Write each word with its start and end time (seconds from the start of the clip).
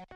I'm 0.00 0.06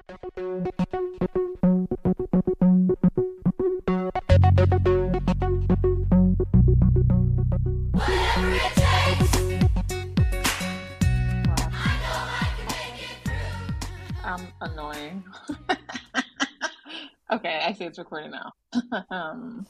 annoying. 14.62 15.22
okay, 17.32 17.60
I 17.62 17.72
see 17.74 17.84
it's 17.84 17.98
recording 17.98 18.30
now. 18.30 18.52
um, 19.10 19.66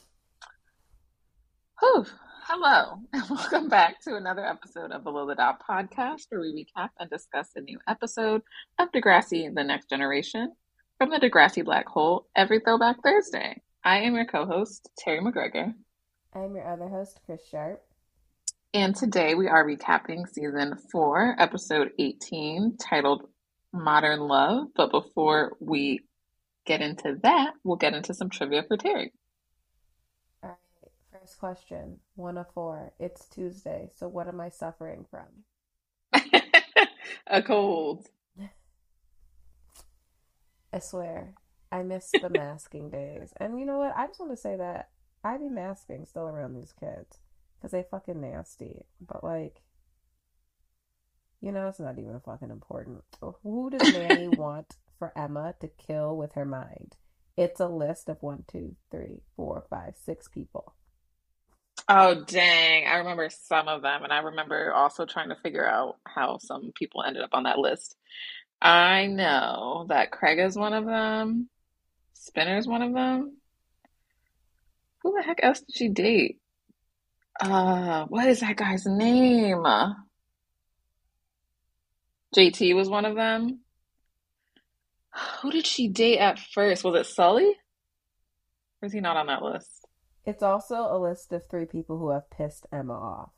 hello, 2.57 3.01
and 3.13 3.23
welcome 3.29 3.67
back 3.67 3.99
to 4.01 4.15
another 4.15 4.45
episode 4.45 4.93
of 4.93 5.03
Below 5.03 5.27
the 5.27 5.35
Dot 5.35 5.61
podcast, 5.69 6.27
where 6.29 6.39
we 6.39 6.65
recap 6.65 6.87
and 6.97 7.09
discuss 7.09 7.49
a 7.57 7.59
new 7.59 7.77
episode 7.85 8.43
of 8.79 8.89
Degrassi: 8.93 9.53
The 9.53 9.65
Next 9.65 9.89
Generation 9.89 10.53
from 10.97 11.09
the 11.09 11.17
Degrassi 11.17 11.65
Black 11.65 11.85
Hole 11.85 12.27
every 12.33 12.61
Throwback 12.61 13.03
Thursday. 13.03 13.61
I 13.83 13.97
am 14.03 14.15
your 14.15 14.25
co-host 14.25 14.89
Terri 14.97 15.19
McGregor, 15.19 15.73
I'm 16.33 16.55
your 16.55 16.65
other 16.65 16.87
host, 16.87 17.19
Chris 17.25 17.41
Sharpe. 17.51 17.83
and 18.73 18.95
today 18.95 19.35
we 19.35 19.49
are 19.49 19.67
recapping 19.67 20.25
season 20.25 20.77
four, 20.93 21.35
episode 21.37 21.91
eighteen, 21.99 22.77
titled 22.77 23.23
Modern 23.73 24.21
Love. 24.21 24.67
But 24.73 24.91
before 24.91 25.57
we 25.59 26.05
get 26.65 26.79
into 26.81 27.17
that, 27.23 27.51
we'll 27.65 27.75
get 27.75 27.93
into 27.93 28.13
some 28.13 28.29
trivia 28.29 28.63
for 28.65 28.77
Terri. 28.77 29.09
First 31.25 31.39
question, 31.39 31.97
one 32.13 32.37
of 32.37 32.51
four. 32.53 32.93
It's 32.99 33.27
Tuesday, 33.27 33.89
so 33.95 34.07
what 34.07 34.27
am 34.27 34.39
I 34.39 34.49
suffering 34.49 35.07
from? 35.09 36.21
a 37.25 37.41
cold. 37.41 38.05
I 40.71 40.77
swear, 40.77 41.33
I 41.71 41.81
miss 41.81 42.11
the 42.11 42.29
masking 42.29 42.91
days. 42.91 43.33
And 43.37 43.59
you 43.59 43.65
know 43.65 43.79
what? 43.79 43.95
I 43.97 44.05
just 44.05 44.19
want 44.19 44.33
to 44.33 44.37
say 44.37 44.55
that 44.55 44.89
I 45.23 45.37
be 45.37 45.49
masking 45.49 46.05
still 46.05 46.27
around 46.27 46.53
these 46.53 46.73
kids 46.79 47.17
because 47.57 47.71
they 47.71 47.85
fucking 47.89 48.21
nasty. 48.21 48.85
But 49.01 49.23
like, 49.23 49.63
you 51.41 51.51
know, 51.51 51.69
it's 51.69 51.79
not 51.79 51.97
even 51.97 52.19
fucking 52.23 52.51
important. 52.51 53.03
Who 53.41 53.71
does 53.71 53.91
Manny 53.93 54.27
want 54.37 54.75
for 54.99 55.11
Emma 55.17 55.55
to 55.59 55.69
kill 55.69 56.15
with 56.15 56.33
her 56.33 56.45
mind? 56.45 56.97
It's 57.35 57.59
a 57.59 57.67
list 57.67 58.09
of 58.09 58.21
one, 58.21 58.43
two, 58.47 58.75
three, 58.91 59.23
four, 59.35 59.65
five, 59.71 59.95
six 59.97 60.27
people. 60.27 60.75
Oh, 61.87 62.23
dang. 62.25 62.87
I 62.87 62.97
remember 62.97 63.29
some 63.29 63.67
of 63.67 63.83
them, 63.83 64.03
and 64.03 64.11
I 64.11 64.19
remember 64.19 64.73
also 64.73 65.05
trying 65.05 65.29
to 65.29 65.35
figure 65.35 65.67
out 65.67 65.97
how 66.05 66.39
some 66.39 66.71
people 66.73 67.03
ended 67.03 67.23
up 67.23 67.29
on 67.33 67.43
that 67.43 67.59
list. 67.59 67.95
I 68.61 69.05
know 69.05 69.85
that 69.89 70.11
Craig 70.11 70.39
is 70.39 70.55
one 70.55 70.73
of 70.73 70.85
them, 70.85 71.49
Spinner's 72.13 72.67
one 72.67 72.81
of 72.81 72.93
them. 72.93 73.37
Who 75.03 75.13
the 75.15 75.23
heck 75.23 75.39
else 75.43 75.59
did 75.59 75.75
she 75.75 75.89
date? 75.89 76.39
Uh, 77.39 78.05
what 78.05 78.27
is 78.27 78.39
that 78.39 78.55
guy's 78.55 78.85
name? 78.87 79.63
JT 82.35 82.75
was 82.75 82.89
one 82.89 83.05
of 83.05 83.15
them. 83.15 83.59
Who 85.41 85.51
did 85.51 85.67
she 85.67 85.87
date 85.87 86.17
at 86.17 86.39
first? 86.39 86.83
Was 86.83 86.95
it 86.95 87.05
Sully? 87.05 87.55
Or 88.81 88.85
is 88.87 88.93
he 88.93 88.99
not 88.99 89.17
on 89.17 89.27
that 89.27 89.43
list? 89.43 89.84
It's 90.25 90.41
also 90.43 90.75
a 90.75 90.97
list 90.97 91.31
of 91.33 91.43
three 91.47 91.65
people 91.65 91.97
who 91.99 92.09
have 92.09 92.29
pissed 92.29 92.65
Emma 92.71 92.93
off. 92.93 93.29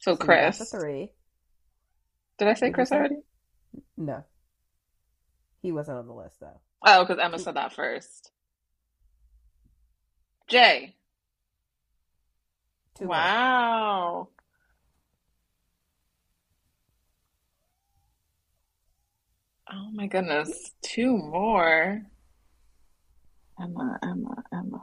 So 0.00 0.16
So 0.16 0.16
Chris. 0.16 0.58
the 0.58 0.64
three. 0.64 1.12
Did 2.38 2.48
I 2.48 2.54
say 2.54 2.70
Chris 2.70 2.90
already? 2.92 3.16
No. 3.96 4.24
He 5.62 5.72
wasn't 5.72 5.98
on 5.98 6.06
the 6.06 6.12
list 6.12 6.40
though. 6.40 6.60
Oh, 6.84 7.04
because 7.04 7.22
Emma 7.22 7.38
said 7.38 7.54
that 7.56 7.72
first. 7.72 8.32
Jay. 10.48 10.94
Two. 12.98 13.06
Wow. 13.08 14.28
Oh 19.72 19.90
my 19.92 20.06
goodness. 20.06 20.72
Two 20.82 21.16
more. 21.16 22.02
Emma, 23.60 23.98
Emma, 24.02 24.42
Emma. 24.52 24.82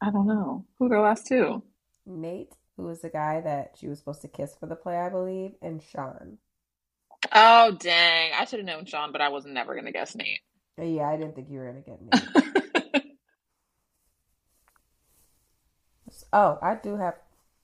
I 0.00 0.10
don't 0.10 0.26
know. 0.26 0.64
Who 0.78 0.86
are 0.86 0.88
the 0.90 1.00
last 1.00 1.26
two? 1.26 1.62
Nate, 2.06 2.54
who 2.76 2.84
was 2.84 3.00
the 3.02 3.08
guy 3.10 3.40
that 3.40 3.72
she 3.78 3.88
was 3.88 3.98
supposed 3.98 4.22
to 4.22 4.28
kiss 4.28 4.54
for 4.58 4.66
the 4.66 4.76
play, 4.76 4.96
I 4.96 5.08
believe, 5.08 5.52
and 5.60 5.82
Sean. 5.82 6.38
Oh, 7.32 7.72
dang. 7.72 8.32
I 8.38 8.44
should 8.44 8.60
have 8.60 8.66
known 8.66 8.84
Sean, 8.84 9.12
but 9.12 9.20
I 9.20 9.28
was 9.28 9.44
never 9.44 9.74
going 9.74 9.86
to 9.86 9.92
guess 9.92 10.14
Nate. 10.14 10.40
Uh, 10.78 10.84
Yeah, 10.84 11.08
I 11.08 11.16
didn't 11.16 11.34
think 11.34 11.48
you 11.50 11.58
were 11.58 11.66
gonna 11.66 11.80
get 11.80 12.00
Nate. 12.00 13.04
Oh, 16.32 16.58
I 16.60 16.74
do 16.74 16.96
have 16.96 17.14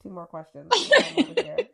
two 0.03 0.11
more 0.11 0.27
questions. 0.27 0.69
while 0.89 1.05
I'm 1.19 1.31
over 1.31 1.43
here. 1.43 1.57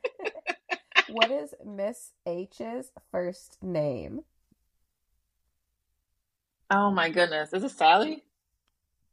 What 1.13 1.33
is 1.33 1.55
Miss 1.67 2.13
H's 2.25 2.93
first 3.11 3.61
name? 3.63 4.21
Oh 6.71 6.93
my 6.93 7.11
goodness. 7.11 7.53
Is 7.53 7.65
it 7.65 7.73
Sally? 7.73 8.23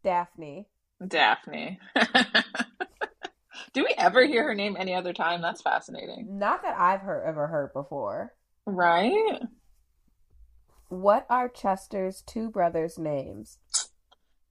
Daphne. 0.04 0.68
Daphne. 1.06 1.80
Do 3.74 3.84
we 3.84 3.94
ever 3.98 4.26
hear 4.26 4.44
her 4.46 4.56
name 4.56 4.76
any 4.80 4.94
other 4.94 5.14
time? 5.14 5.42
That's 5.42 5.62
fascinating. 5.62 6.40
Not 6.40 6.64
that 6.64 6.80
I've 6.80 7.02
heard 7.02 7.24
ever 7.28 7.48
heard 7.48 7.74
before. 7.74 8.34
Right? 8.66 9.40
What 10.90 11.26
are 11.30 11.50
Chester's 11.50 12.24
two 12.26 12.50
brothers' 12.50 12.98
names? 12.98 13.58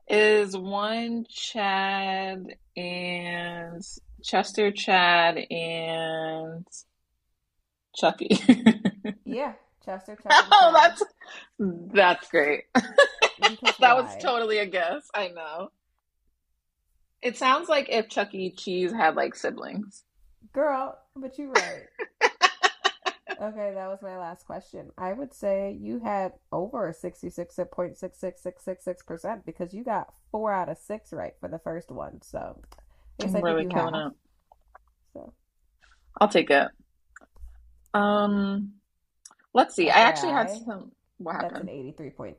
Is 0.08 0.56
one 0.56 1.24
Chad 1.28 2.56
and 2.76 3.82
Chester, 4.22 4.70
Chad, 4.70 5.38
and 5.50 6.66
Chucky. 7.96 8.38
Yeah, 9.24 9.52
Chester, 9.84 10.16
Chester, 10.16 10.48
Oh, 10.52 10.72
Chad. 10.72 10.92
that's 10.98 11.02
that's 11.92 12.28
great. 12.30 12.64
That 12.74 13.96
was 13.96 14.16
totally 14.20 14.58
a 14.58 14.66
guess. 14.66 15.02
I 15.14 15.28
know. 15.28 15.70
It 17.26 17.36
sounds 17.36 17.68
like 17.68 17.88
if 17.90 18.08
Chuck 18.08 18.32
E. 18.36 18.52
Cheese 18.52 18.92
had 18.92 19.16
like 19.16 19.34
siblings. 19.34 20.04
Girl, 20.52 20.96
but 21.16 21.36
you're 21.36 21.50
right. 21.50 21.82
Okay, 23.38 23.72
that 23.74 23.88
was 23.88 23.98
my 24.00 24.16
last 24.16 24.46
question. 24.46 24.88
I 24.96 25.12
would 25.12 25.34
say 25.34 25.76
you 25.78 26.00
had 26.00 26.32
over 26.52 26.90
66.66666% 26.90 29.44
because 29.44 29.74
you 29.74 29.84
got 29.84 30.14
four 30.30 30.54
out 30.54 30.70
of 30.70 30.78
six 30.78 31.12
right 31.12 31.34
for 31.38 31.50
the 31.50 31.58
first 31.58 31.90
one. 31.90 32.22
So 32.22 32.58
I'm 33.22 33.34
really 33.42 33.66
killing 33.66 33.92
have. 33.92 34.12
it. 34.12 34.16
So 35.12 35.34
I'll 36.18 36.28
take 36.28 36.50
it. 36.50 36.68
Um, 37.92 38.72
let's 39.52 39.74
see. 39.74 39.90
I 39.90 39.98
actually 39.98 40.32
had 40.32 40.48
some. 40.64 40.92
What 41.18 41.34
that's 41.34 41.52
happened? 41.52 41.68
an 41.68 41.76
83 41.76 42.10
point, 42.10 42.38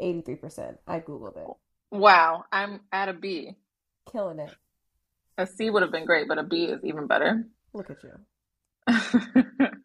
83%. 0.00 0.78
I 0.86 1.00
Googled 1.00 1.36
it. 1.36 1.46
Wow, 1.90 2.46
I'm 2.50 2.80
at 2.92 3.10
a 3.10 3.12
B. 3.12 3.56
Killing 4.10 4.40
it. 4.40 4.54
A 5.38 5.46
C 5.46 5.70
would 5.70 5.82
have 5.82 5.92
been 5.92 6.06
great, 6.06 6.28
but 6.28 6.38
a 6.38 6.42
B 6.42 6.64
is 6.64 6.84
even 6.84 7.06
better. 7.06 7.46
Look 7.72 7.90
at 7.90 7.98
you. 8.02 9.70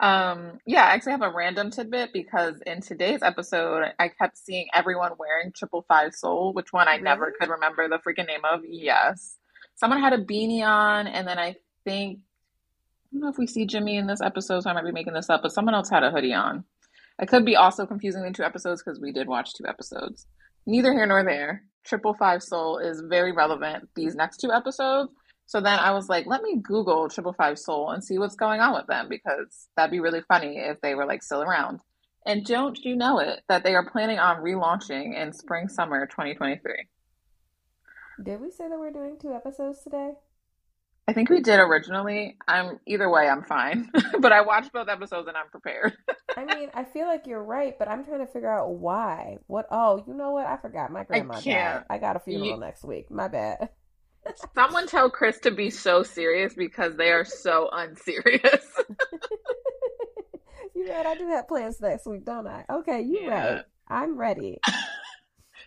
Um, 0.00 0.60
yeah, 0.64 0.84
I 0.84 0.94
actually 0.94 1.12
have 1.12 1.22
a 1.22 1.32
random 1.32 1.70
tidbit 1.70 2.12
because 2.12 2.60
in 2.66 2.80
today's 2.80 3.22
episode, 3.22 3.84
I 3.98 4.08
kept 4.08 4.38
seeing 4.38 4.66
everyone 4.72 5.12
wearing 5.18 5.52
triple 5.52 5.84
five 5.88 6.14
soul, 6.14 6.52
which 6.52 6.72
one 6.72 6.88
I 6.88 6.98
never 6.98 7.34
could 7.38 7.48
remember 7.48 7.88
the 7.88 7.98
freaking 7.98 8.28
name 8.28 8.44
of. 8.44 8.60
Yes. 8.64 9.36
Someone 9.74 10.00
had 10.00 10.12
a 10.12 10.24
beanie 10.24 10.62
on, 10.62 11.06
and 11.06 11.26
then 11.26 11.38
I 11.38 11.56
think, 11.84 12.18
I 12.18 13.14
don't 13.14 13.22
know 13.22 13.28
if 13.28 13.38
we 13.38 13.46
see 13.46 13.66
Jimmy 13.66 13.96
in 13.96 14.06
this 14.06 14.20
episode, 14.20 14.62
so 14.62 14.70
I 14.70 14.72
might 14.72 14.84
be 14.84 14.92
making 14.92 15.14
this 15.14 15.30
up, 15.30 15.42
but 15.42 15.52
someone 15.52 15.74
else 15.74 15.90
had 15.90 16.04
a 16.04 16.10
hoodie 16.10 16.34
on. 16.34 16.64
I 17.18 17.26
could 17.26 17.44
be 17.44 17.56
also 17.56 17.86
confusing 17.86 18.22
the 18.22 18.30
two 18.30 18.44
episodes 18.44 18.82
because 18.82 19.00
we 19.00 19.12
did 19.12 19.26
watch 19.26 19.54
two 19.54 19.66
episodes. 19.66 20.26
Neither 20.66 20.92
here 20.92 21.06
nor 21.06 21.24
there. 21.24 21.64
Triple 21.84 22.14
Five 22.14 22.42
Soul 22.42 22.78
is 22.78 23.02
very 23.08 23.32
relevant 23.32 23.88
these 23.94 24.14
next 24.14 24.38
two 24.38 24.52
episodes. 24.52 25.10
So 25.46 25.60
then 25.60 25.78
I 25.78 25.92
was 25.92 26.08
like, 26.08 26.26
let 26.26 26.42
me 26.42 26.60
Google 26.62 27.08
Triple 27.08 27.32
Five 27.32 27.58
Soul 27.58 27.90
and 27.90 28.04
see 28.04 28.18
what's 28.18 28.36
going 28.36 28.60
on 28.60 28.74
with 28.74 28.86
them 28.86 29.08
because 29.08 29.68
that'd 29.76 29.90
be 29.90 30.00
really 30.00 30.20
funny 30.28 30.58
if 30.58 30.80
they 30.82 30.94
were 30.94 31.06
like 31.06 31.22
still 31.22 31.42
around. 31.42 31.80
And 32.26 32.44
don't 32.44 32.78
you 32.84 32.96
know 32.96 33.18
it 33.20 33.40
that 33.48 33.64
they 33.64 33.74
are 33.74 33.90
planning 33.90 34.18
on 34.18 34.42
relaunching 34.42 35.18
in 35.18 35.32
spring 35.32 35.68
summer 35.68 36.04
2023. 36.06 36.60
Did 38.22 38.40
we 38.40 38.50
say 38.50 38.68
that 38.68 38.78
we're 38.78 38.90
doing 38.90 39.16
two 39.18 39.32
episodes 39.32 39.82
today? 39.82 40.12
I 41.08 41.14
think 41.14 41.30
we 41.30 41.40
did 41.40 41.58
originally. 41.58 42.36
I'm 42.46 42.78
either 42.86 43.08
way, 43.08 43.26
I'm 43.26 43.42
fine. 43.42 43.90
but 44.20 44.32
I 44.32 44.42
watched 44.42 44.74
both 44.74 44.88
episodes 44.88 45.26
and 45.26 45.36
I'm 45.36 45.48
prepared. 45.48 45.96
I 46.38 46.54
mean, 46.54 46.70
I 46.74 46.84
feel 46.84 47.06
like 47.06 47.26
you're 47.26 47.42
right, 47.42 47.78
but 47.78 47.88
I'm 47.88 48.04
trying 48.04 48.20
to 48.20 48.26
figure 48.32 48.50
out 48.52 48.70
why. 48.74 49.38
What? 49.46 49.66
Oh, 49.70 50.04
you 50.06 50.14
know 50.14 50.30
what? 50.30 50.46
I 50.46 50.56
forgot. 50.56 50.92
My 50.92 51.04
grandma 51.04 51.34
died. 51.34 51.42
can't. 51.44 51.84
I 51.90 51.98
got 51.98 52.16
a 52.16 52.20
funeral 52.20 52.50
You- 52.50 52.56
next 52.60 52.84
week. 52.84 53.10
My 53.10 53.28
bad. 53.28 53.68
Someone 54.54 54.86
tell 54.86 55.10
Chris 55.10 55.38
to 55.40 55.50
be 55.50 55.70
so 55.70 56.02
serious 56.02 56.52
because 56.54 56.96
they 56.96 57.10
are 57.10 57.24
so 57.24 57.68
unserious. 57.72 58.64
You're 60.74 60.88
right. 60.94 61.06
I 61.06 61.14
do 61.16 61.26
have 61.28 61.48
plans 61.48 61.80
next 61.80 62.06
week, 62.06 62.24
don't 62.24 62.46
I? 62.46 62.64
Okay, 62.70 63.00
you 63.02 63.20
Yeah. 63.22 63.54
right. 63.54 63.64
I'm 63.88 64.16
ready. 64.18 64.58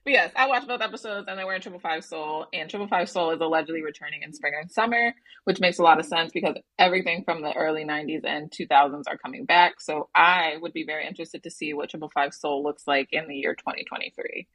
But 0.04 0.14
yes, 0.14 0.32
I 0.36 0.48
watched 0.48 0.68
both 0.68 0.82
episodes 0.82 1.28
and 1.28 1.38
they 1.38 1.44
were 1.44 1.54
in 1.54 1.62
Triple 1.62 1.80
Five 1.80 2.04
Soul. 2.04 2.48
And 2.54 2.70
Triple 2.70 2.88
Five 2.88 3.08
Soul 3.08 3.32
is 3.32 3.40
allegedly 3.40 3.84
returning 3.84 4.24
in 4.24 4.34
spring 4.34 4.54
and 4.60 4.72
summer, 4.72 5.14
which 5.44 5.60
makes 5.60 5.78
a 5.78 5.84
lot 5.84 6.00
of 6.00 6.06
sense 6.06 6.32
because 6.32 6.56
everything 6.80 7.24
from 7.24 7.44
the 7.44 7.54
early 7.54 7.86
90s 7.86 8.26
and 8.26 8.50
2000s 8.50 9.04
are 9.08 9.18
coming 9.18 9.46
back. 9.46 9.80
So 9.80 10.10
I 10.16 10.58
would 10.60 10.74
be 10.74 10.86
very 10.86 11.06
interested 11.06 11.44
to 11.44 11.52
see 11.52 11.74
what 11.74 11.90
Triple 11.90 12.12
Five 12.14 12.34
Soul 12.34 12.64
looks 12.64 12.88
like 12.88 13.10
in 13.12 13.28
the 13.28 13.36
year 13.36 13.54
2023. 13.54 14.48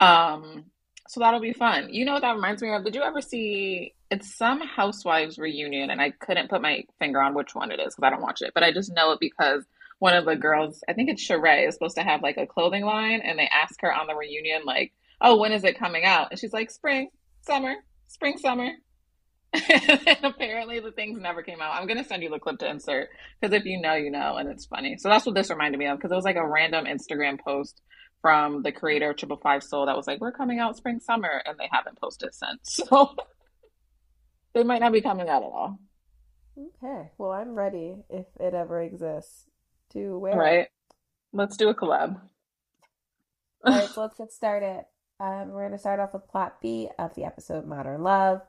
Um, 0.00 0.66
so 1.08 1.20
that'll 1.20 1.40
be 1.40 1.54
fun. 1.54 1.92
You 1.92 2.04
know 2.04 2.12
what 2.12 2.22
that 2.22 2.36
reminds 2.36 2.62
me 2.62 2.72
of? 2.72 2.84
Did 2.84 2.94
you 2.94 3.02
ever 3.02 3.20
see 3.20 3.94
it's 4.10 4.36
some 4.36 4.60
Housewives 4.60 5.38
reunion? 5.38 5.90
And 5.90 6.00
I 6.00 6.10
couldn't 6.10 6.50
put 6.50 6.62
my 6.62 6.84
finger 7.00 7.20
on 7.20 7.34
which 7.34 7.54
one 7.54 7.72
it 7.72 7.80
is 7.80 7.96
because 7.96 8.06
I 8.06 8.10
don't 8.10 8.22
watch 8.22 8.42
it, 8.42 8.52
but 8.54 8.62
I 8.62 8.72
just 8.72 8.92
know 8.94 9.10
it 9.12 9.18
because 9.20 9.64
one 9.98 10.14
of 10.14 10.24
the 10.24 10.36
girls, 10.36 10.82
I 10.88 10.92
think 10.92 11.10
it's 11.10 11.26
Sheree, 11.26 11.66
is 11.66 11.74
supposed 11.74 11.96
to 11.96 12.02
have 12.02 12.22
like 12.22 12.36
a 12.36 12.46
clothing 12.46 12.84
line, 12.84 13.20
and 13.24 13.38
they 13.38 13.48
ask 13.52 13.80
her 13.80 13.92
on 13.92 14.06
the 14.06 14.14
reunion, 14.14 14.62
like, 14.64 14.92
"Oh, 15.20 15.38
when 15.38 15.52
is 15.52 15.64
it 15.64 15.78
coming 15.78 16.04
out?" 16.04 16.28
And 16.30 16.38
she's 16.38 16.52
like, 16.52 16.70
"Spring, 16.70 17.10
summer, 17.42 17.74
spring, 18.06 18.38
summer." 18.38 18.70
and 19.52 20.24
apparently 20.24 20.78
the 20.78 20.92
things 20.92 21.18
never 21.18 21.42
came 21.42 21.60
out. 21.60 21.74
I'm 21.74 21.88
gonna 21.88 22.04
send 22.04 22.22
you 22.22 22.28
the 22.28 22.38
clip 22.38 22.58
to 22.58 22.70
insert 22.70 23.08
because 23.40 23.56
if 23.56 23.64
you 23.64 23.80
know, 23.80 23.94
you 23.94 24.10
know, 24.10 24.36
and 24.36 24.48
it's 24.48 24.66
funny. 24.66 24.96
So 24.98 25.08
that's 25.08 25.26
what 25.26 25.34
this 25.34 25.50
reminded 25.50 25.78
me 25.78 25.86
of 25.86 25.98
because 25.98 26.12
it 26.12 26.16
was 26.16 26.24
like 26.24 26.36
a 26.36 26.46
random 26.46 26.84
Instagram 26.84 27.40
post 27.40 27.80
from 28.20 28.62
the 28.62 28.72
creator 28.72 29.14
Triple 29.14 29.38
Five 29.38 29.62
Soul 29.62 29.86
that 29.86 29.96
was 29.96 30.06
like, 30.06 30.20
"We're 30.20 30.32
coming 30.32 30.60
out 30.60 30.76
spring, 30.76 31.00
summer," 31.00 31.42
and 31.44 31.58
they 31.58 31.68
haven't 31.72 32.00
posted 32.00 32.34
since. 32.34 32.80
So 32.88 33.14
they 34.54 34.64
might 34.64 34.80
not 34.80 34.92
be 34.92 35.02
coming 35.02 35.28
out 35.28 35.42
at 35.42 35.46
all. 35.46 35.78
Okay. 36.58 37.10
Well, 37.18 37.30
I'm 37.30 37.54
ready 37.54 37.96
if 38.08 38.26
it 38.40 38.54
ever 38.54 38.82
exists 38.82 39.46
to 39.90 40.18
wear 40.18 40.32
All 40.32 40.38
right, 40.38 40.68
let's 41.32 41.56
do 41.56 41.68
a 41.68 41.74
collab. 41.74 42.20
All 43.64 43.72
right, 43.74 43.88
so 43.88 44.02
let's 44.02 44.16
get 44.16 44.32
started. 44.32 44.84
Um, 45.20 45.50
we're 45.50 45.62
going 45.62 45.72
to 45.72 45.78
start 45.78 46.00
off 46.00 46.12
with 46.14 46.28
plot 46.28 46.60
B 46.60 46.88
of 46.98 47.14
the 47.14 47.24
episode 47.24 47.66
Modern 47.66 48.02
Love. 48.02 48.42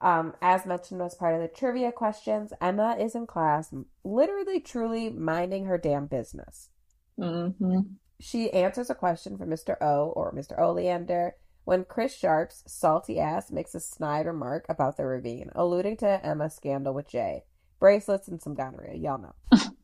Um, 0.00 0.34
as 0.40 0.64
mentioned 0.64 1.02
as 1.02 1.14
part 1.14 1.34
of 1.34 1.40
the 1.40 1.48
trivia 1.48 1.92
questions, 1.92 2.52
Emma 2.60 2.96
is 2.98 3.14
in 3.14 3.26
class, 3.26 3.74
literally, 4.04 4.60
truly 4.60 5.10
minding 5.10 5.66
her 5.66 5.76
damn 5.78 6.06
business. 6.06 6.70
hmm 7.18 7.80
She 8.20 8.52
answers 8.52 8.90
a 8.90 8.94
question 8.94 9.36
from 9.38 9.50
Mr. 9.50 9.76
O 9.80 10.10
or 10.10 10.32
Mr. 10.32 10.58
Oleander 10.58 11.34
when 11.64 11.84
Chris 11.84 12.14
Sharpe's 12.16 12.64
salty 12.66 13.20
ass 13.20 13.50
makes 13.50 13.74
a 13.74 13.80
snide 13.80 14.26
remark 14.26 14.66
about 14.68 14.96
the 14.96 15.04
ravine, 15.04 15.50
alluding 15.54 15.96
to 15.98 16.24
Emma's 16.24 16.54
scandal 16.54 16.94
with 16.94 17.08
Jay. 17.08 17.44
Bracelets 17.80 18.28
and 18.28 18.40
some 18.40 18.54
gonorrhea, 18.54 18.96
y'all 18.96 19.18
know. 19.18 19.34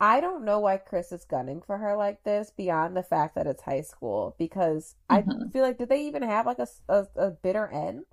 I 0.00 0.20
don't 0.20 0.44
know 0.44 0.60
why 0.60 0.78
Chris 0.78 1.12
is 1.12 1.24
gunning 1.26 1.60
for 1.62 1.78
her 1.78 1.96
like 1.96 2.24
this 2.24 2.50
beyond 2.56 2.96
the 2.96 3.02
fact 3.02 3.34
that 3.34 3.46
it's 3.46 3.62
high 3.62 3.82
school 3.82 4.34
because 4.38 4.96
I 5.10 5.26
Mhm. 5.26 5.52
feel 5.52 5.62
like 5.62 5.78
did 5.78 5.90
they 5.90 6.06
even 6.06 6.22
have 6.22 6.46
like 6.46 6.58
a 6.58 6.68
a 7.16 7.30
bitter 7.30 7.68
end? 7.68 8.06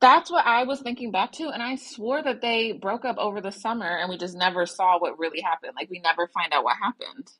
That's 0.00 0.30
what 0.30 0.46
I 0.46 0.64
was 0.64 0.80
thinking 0.82 1.10
back 1.10 1.32
to, 1.32 1.48
and 1.48 1.62
I 1.62 1.76
swore 1.76 2.22
that 2.22 2.40
they 2.42 2.72
broke 2.72 3.04
up 3.04 3.16
over 3.18 3.40
the 3.40 3.52
summer, 3.52 3.86
and 3.98 4.10
we 4.10 4.18
just 4.18 4.36
never 4.36 4.66
saw 4.66 4.98
what 4.98 5.18
really 5.18 5.40
happened. 5.40 5.72
Like 5.76 5.90
we 5.90 6.00
never 6.00 6.28
find 6.28 6.52
out 6.52 6.64
what 6.64 6.76
happened. 6.76 7.32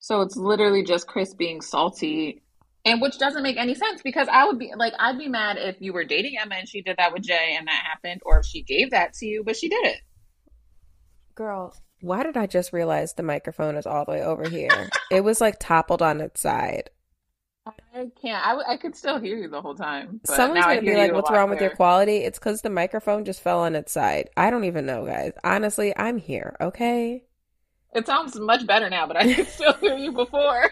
So 0.00 0.20
it's 0.22 0.36
literally 0.36 0.84
just 0.84 1.06
Chris 1.08 1.34
being 1.34 1.60
salty, 1.60 2.42
and 2.84 3.00
which 3.02 3.18
doesn't 3.18 3.42
make 3.42 3.56
any 3.56 3.74
sense 3.74 4.02
because 4.02 4.28
I 4.30 4.46
would 4.46 4.58
be 4.58 4.72
like, 4.76 4.94
I'd 4.98 5.18
be 5.18 5.28
mad 5.28 5.56
if 5.58 5.80
you 5.80 5.92
were 5.92 6.04
dating 6.04 6.36
Emma 6.40 6.56
and 6.56 6.68
she 6.68 6.82
did 6.82 6.98
that 6.98 7.12
with 7.12 7.22
Jay 7.22 7.56
and 7.58 7.66
that 7.68 7.84
happened, 7.84 8.22
or 8.24 8.40
if 8.40 8.46
she 8.46 8.62
gave 8.62 8.90
that 8.92 9.14
to 9.14 9.26
you, 9.26 9.44
but 9.44 9.56
she 9.56 9.68
did 9.68 9.84
it. 9.86 10.00
Girl, 11.34 11.74
why 12.04 12.22
did 12.22 12.36
I 12.36 12.46
just 12.46 12.72
realize 12.72 13.14
the 13.14 13.22
microphone 13.22 13.76
is 13.76 13.86
all 13.86 14.04
the 14.04 14.12
way 14.12 14.22
over 14.22 14.48
here? 14.48 14.90
it 15.10 15.22
was 15.22 15.40
like 15.40 15.58
toppled 15.58 16.02
on 16.02 16.20
its 16.20 16.40
side. 16.40 16.90
I 17.66 18.10
can't. 18.20 18.46
I, 18.46 18.72
I 18.72 18.76
could 18.76 18.94
still 18.94 19.18
hear 19.18 19.38
you 19.38 19.48
the 19.48 19.62
whole 19.62 19.74
time, 19.74 20.20
but 20.26 20.36
Someone's 20.36 20.66
gonna 20.66 20.82
be 20.82 20.94
like, 20.94 21.14
"What's 21.14 21.30
wrong 21.30 21.48
with 21.48 21.62
your 21.62 21.70
quality?" 21.70 22.18
It's 22.18 22.38
because 22.38 22.60
the 22.60 22.68
microphone 22.68 23.24
just 23.24 23.40
fell 23.40 23.60
on 23.60 23.74
its 23.74 23.90
side. 23.90 24.28
I 24.36 24.50
don't 24.50 24.64
even 24.64 24.84
know, 24.84 25.06
guys. 25.06 25.32
Honestly, 25.42 25.96
I'm 25.96 26.18
here. 26.18 26.56
Okay. 26.60 27.24
It 27.94 28.06
sounds 28.06 28.38
much 28.38 28.66
better 28.66 28.90
now, 28.90 29.06
but 29.06 29.16
I 29.16 29.32
could 29.32 29.46
still 29.48 29.72
hear 29.74 29.96
you 29.96 30.12
before. 30.12 30.70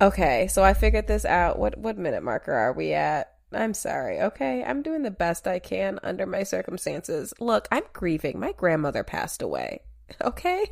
Okay. 0.00 0.46
So 0.48 0.62
I 0.62 0.74
figured 0.74 1.08
this 1.08 1.24
out. 1.24 1.58
What 1.58 1.76
what 1.76 1.98
minute 1.98 2.22
marker 2.22 2.52
are 2.52 2.72
we 2.72 2.92
at? 2.92 3.32
I'm 3.52 3.74
sorry. 3.74 4.20
Okay, 4.20 4.62
I'm 4.62 4.82
doing 4.82 5.02
the 5.02 5.10
best 5.10 5.48
I 5.48 5.58
can 5.58 5.98
under 6.04 6.24
my 6.24 6.44
circumstances. 6.44 7.34
Look, 7.40 7.66
I'm 7.72 7.82
grieving. 7.92 8.38
My 8.38 8.52
grandmother 8.52 9.02
passed 9.02 9.42
away. 9.42 9.80
Okay. 10.22 10.66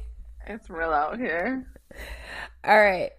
It's 0.47 0.71
real 0.71 0.91
out 0.93 1.19
here. 1.19 1.67
All 2.65 2.79
right. 2.79 3.11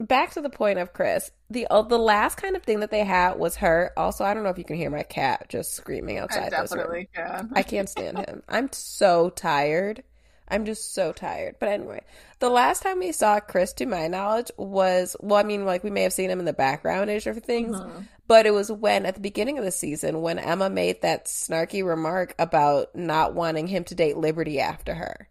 Back 0.00 0.32
to 0.32 0.40
the 0.40 0.50
point 0.50 0.78
of 0.78 0.92
Chris. 0.92 1.32
The 1.50 1.66
uh, 1.68 1.82
the 1.82 1.98
last 1.98 2.36
kind 2.36 2.54
of 2.54 2.62
thing 2.62 2.80
that 2.80 2.90
they 2.92 3.02
had 3.04 3.36
was 3.38 3.56
her. 3.56 3.92
Also, 3.96 4.24
I 4.24 4.32
don't 4.34 4.44
know 4.44 4.50
if 4.50 4.58
you 4.58 4.64
can 4.64 4.76
hear 4.76 4.90
my 4.90 5.02
cat 5.02 5.46
just 5.48 5.74
screaming 5.74 6.18
I 6.18 6.22
outside 6.22 6.52
room. 6.56 6.68
definitely 6.68 7.08
can. 7.14 7.50
I 7.54 7.62
can't 7.64 7.88
stand 7.88 8.18
him. 8.18 8.42
I'm 8.48 8.70
so 8.72 9.30
tired. 9.30 10.04
I'm 10.50 10.64
just 10.64 10.94
so 10.94 11.12
tired. 11.12 11.56
But 11.58 11.68
anyway, 11.70 12.02
the 12.38 12.50
last 12.50 12.82
time 12.82 12.98
we 12.98 13.12
saw 13.12 13.40
Chris, 13.40 13.72
to 13.74 13.86
my 13.86 14.08
knowledge, 14.08 14.50
was 14.56 15.16
well, 15.20 15.38
I 15.38 15.42
mean, 15.44 15.64
like 15.64 15.84
we 15.84 15.90
may 15.90 16.02
have 16.02 16.12
seen 16.12 16.30
him 16.30 16.38
in 16.40 16.44
the 16.46 16.52
background 16.52 17.10
ish 17.10 17.26
of 17.26 17.38
things, 17.42 17.80
Mhm. 17.80 18.08
but 18.26 18.46
it 18.46 18.52
was 18.52 18.70
when 18.72 19.06
at 19.06 19.14
the 19.14 19.20
beginning 19.20 19.58
of 19.58 19.64
the 19.64 19.70
season 19.70 20.22
when 20.22 20.38
Emma 20.38 20.68
made 20.70 21.02
that 21.02 21.26
snarky 21.26 21.84
remark 21.84 22.34
about 22.38 22.94
not 22.94 23.34
wanting 23.34 23.66
him 23.66 23.84
to 23.84 23.94
date 23.94 24.16
Liberty 24.16 24.60
after 24.60 24.94
her. 24.94 25.28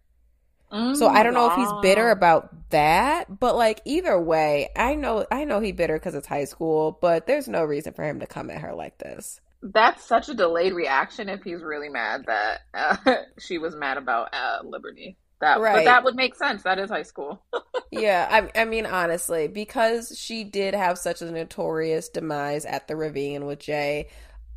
So 0.92 1.08
I 1.08 1.22
don't 1.22 1.34
know 1.34 1.46
if 1.46 1.54
he's 1.54 1.72
bitter 1.72 2.10
Mm, 2.10 2.12
about 2.12 2.70
that, 2.70 3.38
but 3.40 3.56
like 3.56 3.80
either 3.86 4.20
way, 4.20 4.68
I 4.76 4.94
know 4.96 5.24
I 5.30 5.44
know 5.44 5.60
he 5.60 5.72
bitter 5.72 5.94
because 5.94 6.14
it's 6.14 6.26
high 6.26 6.44
school, 6.44 6.98
but 7.00 7.26
there's 7.26 7.48
no 7.48 7.64
reason 7.64 7.94
for 7.94 8.04
him 8.04 8.20
to 8.20 8.26
come 8.26 8.50
at 8.50 8.60
her 8.60 8.74
like 8.74 8.98
this. 8.98 9.40
That's 9.62 10.04
such 10.04 10.28
a 10.28 10.34
delayed 10.34 10.72
reaction 10.72 11.28
if 11.28 11.42
he's 11.42 11.62
really 11.62 11.88
mad 11.88 12.24
that 12.26 12.60
uh, 12.74 12.96
she 13.38 13.58
was 13.58 13.74
mad 13.74 13.96
about 13.98 14.32
uh, 14.32 14.58
Liberty. 14.64 15.16
That, 15.40 15.58
but 15.58 15.84
that 15.84 16.02
would 16.02 16.16
make 16.16 16.34
sense. 16.34 16.64
That 16.64 16.80
is 16.80 16.90
high 16.90 17.02
school. 17.02 17.42
Yeah, 17.90 18.28
I, 18.30 18.60
I 18.60 18.64
mean, 18.66 18.84
honestly, 18.84 19.48
because 19.48 20.12
she 20.16 20.44
did 20.44 20.74
have 20.74 20.98
such 20.98 21.22
a 21.22 21.30
notorious 21.30 22.10
demise 22.10 22.66
at 22.66 22.86
the 22.86 22.96
ravine 22.96 23.46
with 23.46 23.60
Jay, 23.60 24.08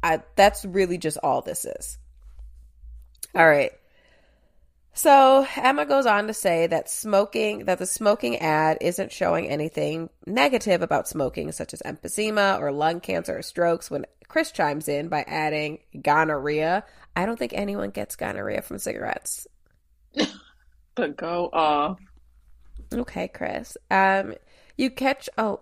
I, 0.04 0.22
that's 0.36 0.66
really 0.66 0.98
just 0.98 1.18
all 1.24 1.42
this 1.42 1.64
is. 1.64 1.98
All 3.34 3.48
right. 3.48 3.72
So 4.94 5.48
Emma 5.56 5.86
goes 5.86 6.06
on 6.06 6.28
to 6.28 6.34
say 6.34 6.68
that 6.68 6.90
smoking, 6.90 7.66
that 7.66 7.80
the 7.80 7.86
smoking 7.86 8.38
ad 8.40 8.78
isn't 8.82 9.12
showing 9.12 9.48
anything 9.48 10.10
negative 10.26 10.82
about 10.82 11.08
smoking, 11.08 11.52
such 11.52 11.74
as 11.74 11.82
emphysema 11.86 12.60
or 12.60 12.72
lung 12.72 13.00
cancer 13.00 13.38
or 13.38 13.42
strokes. 13.42 13.90
When 13.90 14.06
Chris 14.28 14.52
chimes 14.52 14.88
in 14.88 15.08
by 15.08 15.24
adding 15.28 15.80
gonorrhea, 16.02 16.84
I 17.16 17.26
don't 17.26 17.40
think 17.40 17.54
anyone 17.54 17.92
gets 17.92 18.16
gonorrhea 18.16 18.62
from 18.62 18.80
cigarettes. 18.80 19.48
But 20.96 21.16
go 21.16 21.50
off. 21.54 22.00
Okay, 22.94 23.30
Chris. 23.30 23.78
Um, 23.90 24.34
you 24.78 24.92
catch 24.92 25.30
a 25.38 25.56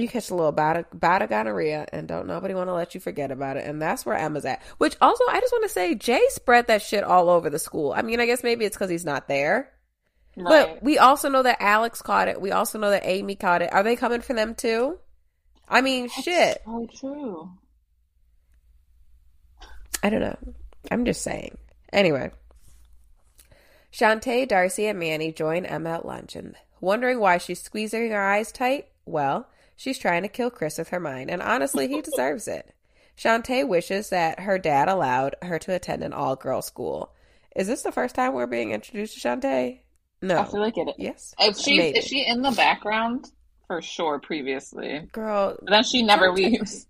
you 0.00 0.08
catch 0.08 0.30
a 0.30 0.34
little 0.34 0.52
bout 0.52 0.76
of, 0.76 0.84
bout 0.98 1.20
of 1.22 1.28
gonorrhea, 1.28 1.86
and 1.92 2.08
don't 2.08 2.26
nobody 2.26 2.54
want 2.54 2.68
to 2.68 2.74
let 2.74 2.94
you 2.94 3.00
forget 3.00 3.30
about 3.30 3.56
it. 3.58 3.66
And 3.66 3.80
that's 3.82 4.06
where 4.06 4.16
Emma's 4.16 4.44
at. 4.46 4.62
Which 4.78 4.96
also, 5.00 5.24
I 5.28 5.38
just 5.40 5.52
want 5.52 5.64
to 5.64 5.68
say, 5.68 5.94
Jay 5.94 6.22
spread 6.30 6.68
that 6.68 6.80
shit 6.82 7.04
all 7.04 7.28
over 7.28 7.50
the 7.50 7.58
school. 7.58 7.92
I 7.92 8.02
mean, 8.02 8.20
I 8.20 8.26
guess 8.26 8.42
maybe 8.42 8.64
it's 8.64 8.76
because 8.76 8.90
he's 8.90 9.04
not 9.04 9.28
there, 9.28 9.70
Right. 10.36 10.46
but 10.48 10.82
we 10.82 10.98
also 10.98 11.28
know 11.28 11.42
that 11.42 11.58
Alex 11.60 12.00
caught 12.00 12.28
it. 12.28 12.40
We 12.40 12.52
also 12.52 12.78
know 12.78 12.90
that 12.90 13.04
Amy 13.04 13.34
caught 13.36 13.60
it. 13.62 13.72
Are 13.72 13.82
they 13.82 13.96
coming 13.96 14.22
for 14.22 14.32
them 14.32 14.54
too? 14.54 14.98
I 15.68 15.80
mean, 15.82 16.08
shit. 16.08 16.62
so 16.64 16.86
true. 16.98 17.50
I 20.02 20.10
don't 20.10 20.20
know. 20.20 20.38
I'm 20.90 21.04
just 21.04 21.22
saying. 21.22 21.56
Anyway. 21.92 22.30
Chantay, 23.92 24.48
Darcy, 24.48 24.86
and 24.86 24.98
Manny 24.98 25.32
join 25.32 25.66
Emma 25.66 25.90
at 25.90 26.06
lunch 26.06 26.34
and 26.34 26.56
wondering 26.80 27.20
why 27.20 27.38
she's 27.38 27.60
squeezing 27.60 28.10
her 28.10 28.22
eyes 28.22 28.50
tight. 28.50 28.88
Well, 29.04 29.48
she's 29.76 29.98
trying 29.98 30.22
to 30.22 30.28
kill 30.28 30.50
Chris 30.50 30.78
with 30.78 30.88
her 30.90 31.00
mind, 31.00 31.30
and 31.30 31.42
honestly, 31.42 31.88
he 31.88 32.00
deserves 32.00 32.48
it. 32.48 32.74
Chantay 33.16 33.66
wishes 33.66 34.08
that 34.10 34.40
her 34.40 34.58
dad 34.58 34.88
allowed 34.88 35.36
her 35.42 35.58
to 35.60 35.74
attend 35.74 36.02
an 36.02 36.12
all 36.12 36.34
girl 36.36 36.62
school. 36.62 37.12
Is 37.54 37.66
this 37.66 37.82
the 37.82 37.92
first 37.92 38.14
time 38.14 38.32
we're 38.32 38.46
being 38.46 38.72
introduced 38.72 39.20
to 39.20 39.28
Chantay? 39.28 39.80
No. 40.22 40.38
I 40.38 40.44
feel 40.44 40.60
like 40.60 40.78
it. 40.78 40.94
yes. 40.98 41.34
If 41.38 41.58
she 41.58 41.76
Maybe. 41.76 41.98
is 41.98 42.04
she 42.06 42.24
in 42.26 42.42
the 42.42 42.52
background 42.52 43.30
for 43.66 43.82
sure 43.82 44.18
previously, 44.18 45.08
Girl, 45.12 45.56
but 45.60 45.70
then 45.70 45.84
she 45.84 46.02
never 46.02 46.30
Chantay- 46.30 46.36
leaves. 46.52 46.86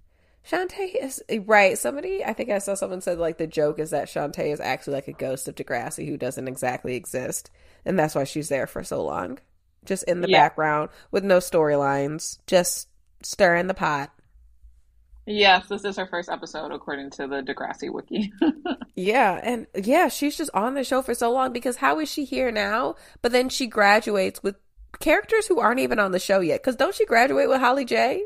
Chantay 0.48 0.94
is 1.00 1.22
right. 1.46 1.78
Somebody, 1.78 2.24
I 2.24 2.32
think 2.32 2.50
I 2.50 2.58
saw 2.58 2.74
someone 2.74 3.00
said 3.00 3.18
like 3.18 3.38
the 3.38 3.46
joke 3.46 3.78
is 3.78 3.90
that 3.90 4.08
Chantay 4.08 4.52
is 4.52 4.60
actually 4.60 4.94
like 4.94 5.08
a 5.08 5.12
ghost 5.12 5.46
of 5.48 5.54
Degrassi 5.54 6.06
who 6.08 6.16
doesn't 6.16 6.48
exactly 6.48 6.94
exist, 6.96 7.50
and 7.84 7.98
that's 7.98 8.14
why 8.14 8.24
she's 8.24 8.48
there 8.48 8.66
for 8.66 8.82
so 8.84 9.02
long, 9.04 9.38
just 9.84 10.04
in 10.04 10.20
the 10.20 10.28
Yeah. 10.28 10.40
background 10.44 10.90
with 11.10 11.24
no 11.24 11.38
storylines, 11.38 12.38
just 12.46 12.88
stirring 13.22 13.66
the 13.66 13.74
pot. 13.74 14.10
Yes, 15.26 15.68
this 15.68 15.84
is 15.84 15.96
her 15.96 16.06
first 16.06 16.28
episode 16.28 16.72
according 16.72 17.10
to 17.10 17.28
the 17.28 17.42
Degrassi 17.42 17.92
wiki. 17.92 18.32
Yeah, 18.94 19.40
and 19.42 19.66
yeah, 19.74 20.08
she's 20.08 20.36
just 20.36 20.50
on 20.52 20.74
the 20.74 20.84
show 20.84 21.00
for 21.00 21.14
so 21.14 21.32
long 21.32 21.52
because 21.52 21.76
how 21.76 21.98
is 22.00 22.10
she 22.10 22.24
here 22.24 22.50
now? 22.52 22.96
But 23.22 23.32
then 23.32 23.48
she 23.48 23.66
graduates 23.66 24.42
with 24.42 24.56
characters 25.00 25.46
who 25.46 25.60
aren't 25.60 25.80
even 25.80 25.98
on 25.98 26.12
the 26.12 26.18
show 26.18 26.40
yet. 26.40 26.60
Because 26.62 26.76
don't 26.76 26.94
she 26.94 27.06
graduate 27.06 27.48
with 27.48 27.60
Holly 27.60 27.86
J? 27.86 28.22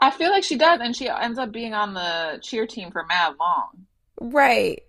I 0.00 0.10
feel 0.10 0.30
like 0.30 0.44
she 0.44 0.56
does, 0.56 0.80
and 0.80 0.96
she 0.96 1.08
ends 1.10 1.38
up 1.38 1.52
being 1.52 1.74
on 1.74 1.92
the 1.92 2.38
cheer 2.40 2.66
team 2.66 2.90
for 2.90 3.04
mad 3.04 3.34
long. 3.38 3.86
Right. 4.20 4.82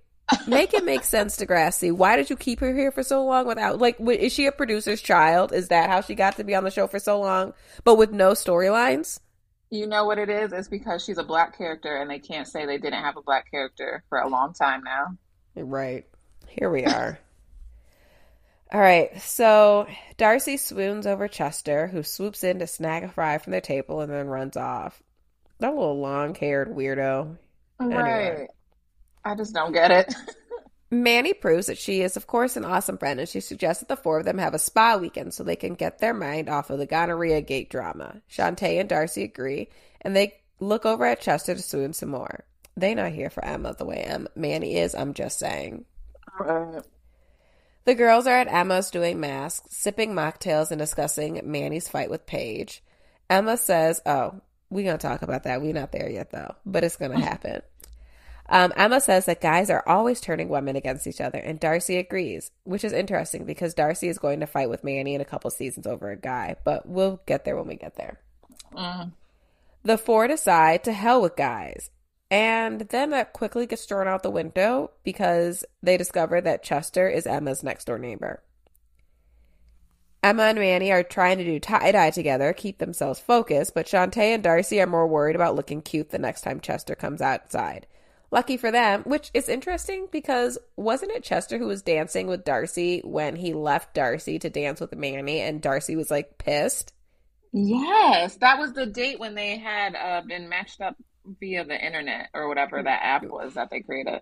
Make 0.47 0.73
it 0.73 0.85
make 0.85 1.03
sense, 1.03 1.37
to 1.37 1.45
Degrassi. 1.45 1.91
Why 1.91 2.15
did 2.15 2.29
you 2.29 2.35
keep 2.35 2.59
her 2.59 2.73
here 2.73 2.91
for 2.91 3.03
so 3.03 3.23
long 3.23 3.47
without, 3.47 3.79
like, 3.79 3.99
is 3.99 4.33
she 4.33 4.45
a 4.45 4.51
producer's 4.51 5.01
child? 5.01 5.53
Is 5.53 5.69
that 5.69 5.89
how 5.89 6.01
she 6.01 6.15
got 6.15 6.37
to 6.37 6.43
be 6.43 6.55
on 6.55 6.63
the 6.63 6.71
show 6.71 6.87
for 6.87 6.99
so 6.99 7.19
long, 7.19 7.53
but 7.83 7.95
with 7.95 8.11
no 8.11 8.31
storylines? 8.31 9.19
You 9.69 9.87
know 9.87 10.05
what 10.05 10.17
it 10.17 10.29
is? 10.29 10.51
It's 10.51 10.67
because 10.67 11.03
she's 11.03 11.17
a 11.17 11.23
black 11.23 11.57
character, 11.57 11.97
and 11.97 12.09
they 12.09 12.19
can't 12.19 12.47
say 12.47 12.65
they 12.65 12.77
didn't 12.77 13.03
have 13.03 13.17
a 13.17 13.21
black 13.21 13.49
character 13.51 14.03
for 14.09 14.19
a 14.19 14.27
long 14.27 14.53
time 14.53 14.83
now. 14.83 15.17
Right. 15.55 16.05
Here 16.47 16.69
we 16.69 16.85
are. 16.85 17.19
All 18.71 18.79
right, 18.79 19.19
so 19.19 19.87
Darcy 20.17 20.57
swoons 20.57 21.07
over 21.07 21.27
Chester, 21.27 21.87
who 21.87 22.03
swoops 22.03 22.43
in 22.43 22.59
to 22.59 22.67
snag 22.67 23.03
a 23.03 23.09
fry 23.09 23.39
from 23.39 23.49
their 23.49 23.61
table 23.61 24.01
and 24.01 24.13
then 24.13 24.27
runs 24.27 24.55
off. 24.57 25.01
That 25.57 25.73
little 25.73 25.99
long 25.99 26.35
haired 26.35 26.69
weirdo. 26.69 27.35
Right. 27.79 28.27
Anyway. 28.27 28.47
I 29.23 29.35
just 29.35 29.53
don't 29.53 29.71
get 29.73 29.91
it. 29.91 30.13
Manny 30.91 31.33
proves 31.33 31.67
that 31.67 31.77
she 31.77 32.01
is, 32.01 32.17
of 32.17 32.25
course, 32.25 32.57
an 32.57 32.65
awesome 32.65 32.97
friend, 32.97 33.19
and 33.19 33.29
she 33.29 33.41
suggests 33.41 33.81
that 33.81 33.89
the 33.89 34.01
four 34.01 34.17
of 34.17 34.25
them 34.25 34.39
have 34.39 34.55
a 34.55 34.59
spa 34.59 34.97
weekend 34.97 35.33
so 35.33 35.43
they 35.43 35.55
can 35.55 35.75
get 35.75 35.99
their 35.99 36.15
mind 36.15 36.49
off 36.49 36.71
of 36.71 36.79
the 36.79 36.87
gonorrhea 36.87 37.41
gate 37.41 37.69
drama. 37.69 38.21
Chantay 38.31 38.79
and 38.79 38.89
Darcy 38.89 39.23
agree, 39.23 39.69
and 40.01 40.15
they 40.15 40.33
look 40.59 40.85
over 40.85 41.05
at 41.05 41.21
Chester 41.21 41.53
to 41.53 41.61
swoon 41.61 41.93
some 41.93 42.09
more. 42.09 42.43
They 42.75 42.95
not 42.95 43.11
here 43.11 43.29
for 43.29 43.45
Emma 43.45 43.75
the 43.77 43.85
way 43.85 43.97
Em- 43.97 44.27
Manny 44.35 44.77
is, 44.77 44.95
I'm 44.95 45.13
just 45.13 45.37
saying. 45.37 45.85
Right. 46.39 46.81
The 47.85 47.95
girls 47.95 48.25
are 48.25 48.37
at 48.37 48.51
Emma's 48.51 48.89
doing 48.89 49.19
masks, 49.19 49.75
sipping 49.75 50.13
mocktails, 50.13 50.71
and 50.71 50.79
discussing 50.79 51.41
Manny's 51.43 51.87
fight 51.89 52.09
with 52.09 52.25
Paige. 52.25 52.83
Emma 53.29 53.57
says, 53.57 54.01
Oh, 54.05 54.41
we're 54.69 54.85
gonna 54.85 54.97
talk 54.97 55.21
about 55.21 55.43
that. 55.43 55.61
We're 55.61 55.73
not 55.73 55.91
there 55.91 56.09
yet 56.09 56.31
though, 56.31 56.55
but 56.65 56.83
it's 56.83 56.97
gonna 56.97 57.19
happen. 57.23 57.61
Um, 58.51 58.73
Emma 58.75 58.99
says 58.99 59.25
that 59.25 59.41
guys 59.41 59.69
are 59.69 59.87
always 59.87 60.19
turning 60.19 60.49
women 60.49 60.75
against 60.75 61.05
each 61.05 61.21
other, 61.21 61.37
and 61.37 61.59
Darcy 61.59 61.97
agrees, 61.97 62.49
which 62.63 62.83
is 62.83 62.93
interesting 62.93 63.45
because 63.45 63.75
Darcy 63.75 64.07
is 64.07 64.17
going 64.17 64.39
to 64.39 64.47
fight 64.47 64.69
with 64.69 64.83
Manny 64.83 65.13
in 65.13 65.21
a 65.21 65.25
couple 65.25 65.51
seasons 65.51 65.85
over 65.85 66.09
a 66.09 66.17
guy, 66.17 66.55
but 66.63 66.87
we'll 66.87 67.21
get 67.27 67.45
there 67.45 67.55
when 67.55 67.67
we 67.67 67.75
get 67.75 67.95
there. 67.95 68.19
Mm. 68.73 69.11
The 69.83 69.99
four 69.99 70.27
decide 70.27 70.83
to 70.85 70.93
hell 70.93 71.21
with 71.21 71.35
guys. 71.35 71.91
And 72.31 72.81
then 72.89 73.11
that 73.11 73.33
quickly 73.33 73.65
gets 73.65 73.85
thrown 73.85 74.07
out 74.07 74.23
the 74.23 74.29
window 74.29 74.91
because 75.03 75.63
they 75.81 75.97
discover 75.97 76.41
that 76.41 76.63
Chester 76.63 77.07
is 77.07 77.25
Emma's 77.25 77.63
next 77.63 77.85
door 77.85 77.97
neighbor. 77.97 78.43
Emma 80.21 80.43
and 80.43 80.59
Manny 80.59 80.91
are 80.91 81.01
trying 81.01 81.37
to 81.37 81.45
do 81.45 81.59
tie 81.59 81.91
dye 81.91 82.11
together, 82.11 82.51
keep 82.51 82.79
themselves 82.79 83.19
focused, 83.19 83.73
but 83.73 83.85
Chantay 83.85 84.33
and 84.33 84.43
Darcy 84.43 84.81
are 84.81 84.87
more 84.87 85.07
worried 85.07 85.35
about 85.35 85.55
looking 85.55 85.81
cute 85.81 86.09
the 86.09 86.19
next 86.19 86.41
time 86.41 86.59
Chester 86.59 86.93
comes 86.93 87.21
outside. 87.21 87.87
Lucky 88.31 88.57
for 88.57 88.71
them, 88.71 89.01
which 89.03 89.31
is 89.33 89.49
interesting 89.49 90.07
because 90.11 90.57
wasn't 90.75 91.11
it 91.11 91.23
Chester 91.23 91.57
who 91.57 91.65
was 91.65 91.81
dancing 91.81 92.27
with 92.27 92.45
Darcy 92.45 93.01
when 93.03 93.35
he 93.35 93.53
left 93.53 93.95
Darcy 93.95 94.37
to 94.39 94.49
dance 94.49 94.79
with 94.79 94.95
Manny 94.95 95.39
and 95.41 95.61
Darcy 95.61 95.95
was 95.95 96.11
like 96.11 96.37
pissed? 96.37 96.93
Yes, 97.51 98.35
that 98.37 98.59
was 98.59 98.73
the 98.73 98.85
date 98.85 99.19
when 99.19 99.33
they 99.33 99.57
had 99.57 99.95
uh, 99.95 100.21
been 100.21 100.47
matched 100.49 100.79
up 100.81 100.95
via 101.39 101.65
the 101.65 101.83
internet 101.83 102.29
or 102.33 102.47
whatever 102.47 102.81
that 102.81 103.01
app 103.03 103.23
was 103.23 103.55
that 103.55 103.69
they 103.71 103.81
created. 103.81 104.21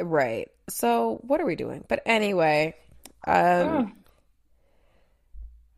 Right. 0.00 0.48
So 0.70 1.20
what 1.22 1.40
are 1.40 1.46
we 1.46 1.56
doing? 1.56 1.84
But 1.86 2.02
anyway, 2.06 2.74
um, 3.26 3.34
Oh. 3.34 3.90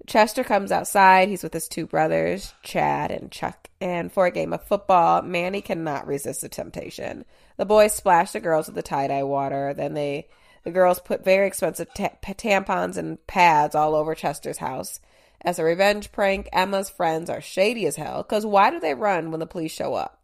Chester 0.07 0.45
comes 0.45 0.71
outside. 0.71 1.29
He's 1.29 1.43
with 1.43 1.53
his 1.53 1.69
two 1.69 1.87
brothers, 1.87 2.55
Chad 2.63 3.11
and 3.11 3.31
Chuck. 3.31 3.71
And 3.81 4.13
for 4.13 4.27
a 4.27 4.31
game 4.31 4.53
of 4.53 4.67
football, 4.67 5.23
Manny 5.23 5.61
cannot 5.61 6.07
resist 6.07 6.43
the 6.43 6.49
temptation. 6.49 7.25
The 7.57 7.65
boys 7.65 7.95
splash 7.95 8.33
the 8.33 8.41
girls 8.41 8.67
with 8.67 8.75
the 8.75 8.83
tie 8.83 9.07
dye 9.07 9.23
water. 9.23 9.73
Then 9.75 9.95
they, 9.95 10.29
the 10.63 10.71
girls 10.71 11.01
put 11.01 11.25
very 11.25 11.47
expensive 11.47 11.89
ta- 11.95 12.17
tampons 12.23 12.97
and 12.97 13.25
pads 13.27 13.75
all 13.75 13.95
over 13.95 14.15
Chester's 14.15 14.59
house. 14.59 15.01
As 15.41 15.59
a 15.59 15.65
revenge 15.65 16.13
prank, 16.13 16.49
Emma's 16.53 16.91
friends 16.91 17.29
are 17.31 17.41
shady 17.41 17.87
as 17.87 17.97
hell. 17.97 18.23
Because 18.23 18.47
why 18.47 18.71
do 18.71 18.81
they 18.81 18.95
run 18.95 19.31
when 19.31 19.41
the 19.41 19.47
police 19.47 19.73
show 19.73 19.95
up? 19.95 20.23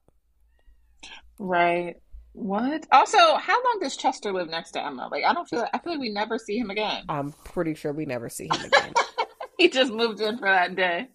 Right. 1.38 1.96
What? 2.32 2.86
Also, 2.92 3.18
how 3.18 3.64
long 3.64 3.78
does 3.80 3.96
Chester 3.96 4.32
live 4.32 4.48
next 4.48 4.72
to 4.72 4.84
Emma? 4.84 5.08
Like, 5.10 5.24
I 5.24 5.32
don't 5.32 5.48
feel. 5.48 5.66
I 5.72 5.78
feel 5.78 5.94
like 5.94 6.00
we 6.00 6.10
never 6.10 6.38
see 6.38 6.58
him 6.58 6.70
again. 6.70 7.04
I'm 7.08 7.32
pretty 7.44 7.74
sure 7.74 7.92
we 7.92 8.06
never 8.06 8.28
see 8.28 8.44
him 8.44 8.64
again. 8.64 8.92
He 9.60 9.68
just 9.68 9.92
moved 9.92 10.22
in 10.22 10.38
for 10.38 10.48
that 10.48 10.74
day. 10.74 11.08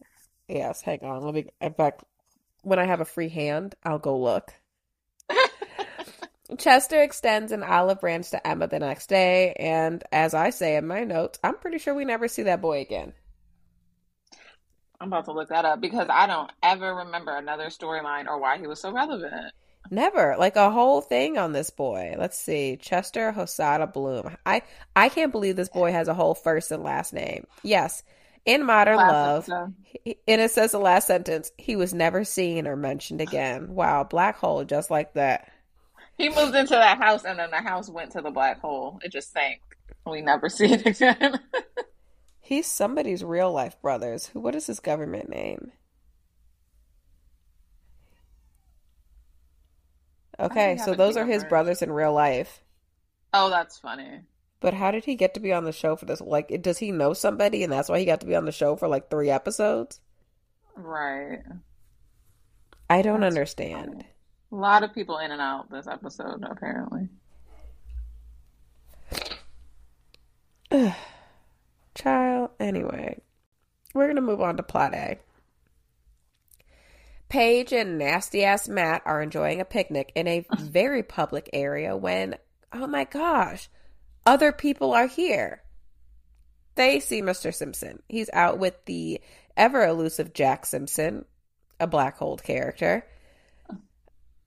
Yes, 0.48 0.80
hang 0.84 1.04
on. 1.04 1.24
Let 1.24 1.34
me. 1.34 1.48
In 1.60 1.74
fact, 1.74 2.04
when 2.62 2.78
I 2.78 2.86
have 2.86 3.02
a 3.02 3.06
free 3.06 3.30
hand, 3.30 3.74
I'll 3.84 3.98
go 3.98 4.20
look. 4.20 4.54
Chester 6.60 7.02
extends 7.02 7.52
an 7.52 7.64
olive 7.64 8.00
branch 8.00 8.30
to 8.30 8.48
Emma 8.48 8.68
the 8.68 8.78
next 8.78 9.08
day, 9.10 9.54
and 9.54 10.04
as 10.12 10.36
I 10.36 10.52
say 10.52 10.76
in 10.76 10.86
my 10.86 11.04
notes, 11.04 11.40
I'm 11.44 11.58
pretty 11.58 11.80
sure 11.80 11.96
we 11.96 12.06
never 12.06 12.28
see 12.28 12.44
that 12.44 12.62
boy 12.62 12.82
again. 12.82 13.14
I'm 15.02 15.08
about 15.08 15.26
to 15.26 15.32
look 15.32 15.50
that 15.50 15.66
up 15.66 15.82
because 15.82 16.08
I 16.12 16.28
don't 16.28 16.52
ever 16.62 16.94
remember 16.94 17.36
another 17.36 17.70
storyline 17.70 18.28
or 18.28 18.40
why 18.40 18.60
he 18.60 18.68
was 18.68 18.80
so 18.80 18.92
relevant. 18.92 19.54
Never. 19.90 20.36
Like 20.38 20.56
a 20.56 20.70
whole 20.70 21.02
thing 21.02 21.40
on 21.40 21.54
this 21.54 21.72
boy. 21.72 22.16
Let's 22.16 22.38
see. 22.38 22.78
Chester 22.80 23.34
Hosada 23.36 23.92
Bloom. 23.92 24.38
I 24.46 24.62
I 24.96 25.10
can't 25.10 25.32
believe 25.32 25.56
this 25.56 25.70
boy 25.70 25.92
has 25.92 26.08
a 26.08 26.14
whole 26.14 26.36
first 26.36 26.72
and 26.72 26.84
last 26.84 27.12
name. 27.12 27.48
Yes. 27.64 28.04
In 28.46 28.64
Modern 28.66 28.98
Last 28.98 29.48
Love, 29.50 29.50
episode. 29.50 30.16
and 30.28 30.42
it 30.42 30.52
says 30.52 30.72
the 30.72 30.80
last 30.80 31.08
sentence, 31.08 31.52
he 31.58 31.76
was 31.76 31.94
never 31.94 32.24
seen 32.24 32.68
or 32.68 32.76
mentioned 32.76 33.20
again. 33.22 33.74
Wow, 33.74 34.04
black 34.04 34.38
hole 34.38 34.64
just 34.64 34.92
like 34.92 35.14
that. 35.16 35.52
He 36.18 36.30
moved 36.30 36.56
into 36.56 36.74
that 36.76 37.00
house 37.00 37.26
and 37.26 37.40
then 37.40 37.50
the 37.52 37.58
house 37.58 37.90
went 37.90 38.12
to 38.12 38.22
the 38.22 38.30
black 38.32 38.60
hole. 38.62 39.00
It 39.04 39.12
just 39.12 39.32
sank. 39.34 39.62
We 40.06 40.22
never 40.22 40.48
see 40.50 40.72
it 40.74 40.86
again. 40.86 41.40
He's 42.40 42.68
somebody's 42.68 43.24
real 43.24 43.52
life 43.52 43.82
brothers. 43.82 44.28
Who? 44.28 44.40
What 44.40 44.54
is 44.56 44.68
his 44.68 44.80
government 44.80 45.28
name? 45.30 45.72
Okay, 50.40 50.78
so 50.78 50.94
those 50.94 51.16
are 51.18 51.26
his 51.26 51.44
brothers 51.46 51.82
in 51.82 51.92
real 51.92 52.14
life. 52.14 52.62
oh, 53.34 53.50
that's 53.50 53.78
funny. 53.80 54.22
But 54.60 54.74
how 54.74 54.92
did 54.92 55.06
he 55.06 55.16
get 55.16 55.34
to 55.34 55.40
be 55.40 55.54
on 55.54 55.66
the 55.66 55.72
show 55.72 55.96
for 55.96 56.06
this? 56.06 56.22
Like, 56.22 56.62
does 56.62 56.78
he 56.78 56.92
know 56.92 57.14
somebody, 57.14 57.64
and 57.64 57.72
that's 57.72 57.90
why 57.90 58.00
he 58.00 58.06
got 58.06 58.22
to 58.22 58.26
be 58.26 58.36
on 58.36 58.46
the 58.46 58.52
show 58.52 58.76
for 58.76 58.88
like 58.88 59.10
three 59.10 59.30
episodes? 59.30 60.00
Right. 60.76 61.44
I 62.90 63.02
don't 63.02 63.22
That's 63.22 63.34
understand. 63.34 64.06
A 64.52 64.56
lot 64.56 64.84
of 64.84 64.94
people 64.94 65.18
in 65.18 65.32
and 65.32 65.42
out 65.42 65.70
this 65.72 65.88
episode, 65.88 66.44
apparently. 66.50 67.10
Child. 71.96 72.50
Anyway, 72.60 73.22
we're 73.94 74.08
gonna 74.08 74.22
move 74.22 74.42
on 74.42 74.58
to 74.58 74.64
plot 74.64 74.94
A. 74.94 75.18
Paige 77.28 77.74
and 77.74 77.98
nasty 77.98 78.44
ass 78.44 78.68
Matt 78.68 79.02
are 79.06 79.22
enjoying 79.22 79.60
a 79.60 79.66
picnic 79.66 80.12
in 80.16 80.28
a 80.28 80.46
very 80.60 81.02
public 81.04 81.50
area 81.54 81.98
when, 81.98 82.36
oh 82.72 82.88
my 82.88 83.04
gosh, 83.06 83.70
other 84.26 84.52
people 84.52 84.94
are 84.94 85.08
here. 85.08 85.62
They 86.76 87.00
see 87.00 87.22
Mr. 87.22 87.54
Simpson. 87.54 88.02
He's 88.10 88.30
out 88.34 88.60
with 88.60 88.76
the 88.86 89.22
ever 89.56 89.86
elusive 89.86 90.34
Jack 90.34 90.66
Simpson, 90.66 91.26
a 91.80 91.88
black 91.88 92.18
hole 92.18 92.38
character. 92.38 93.06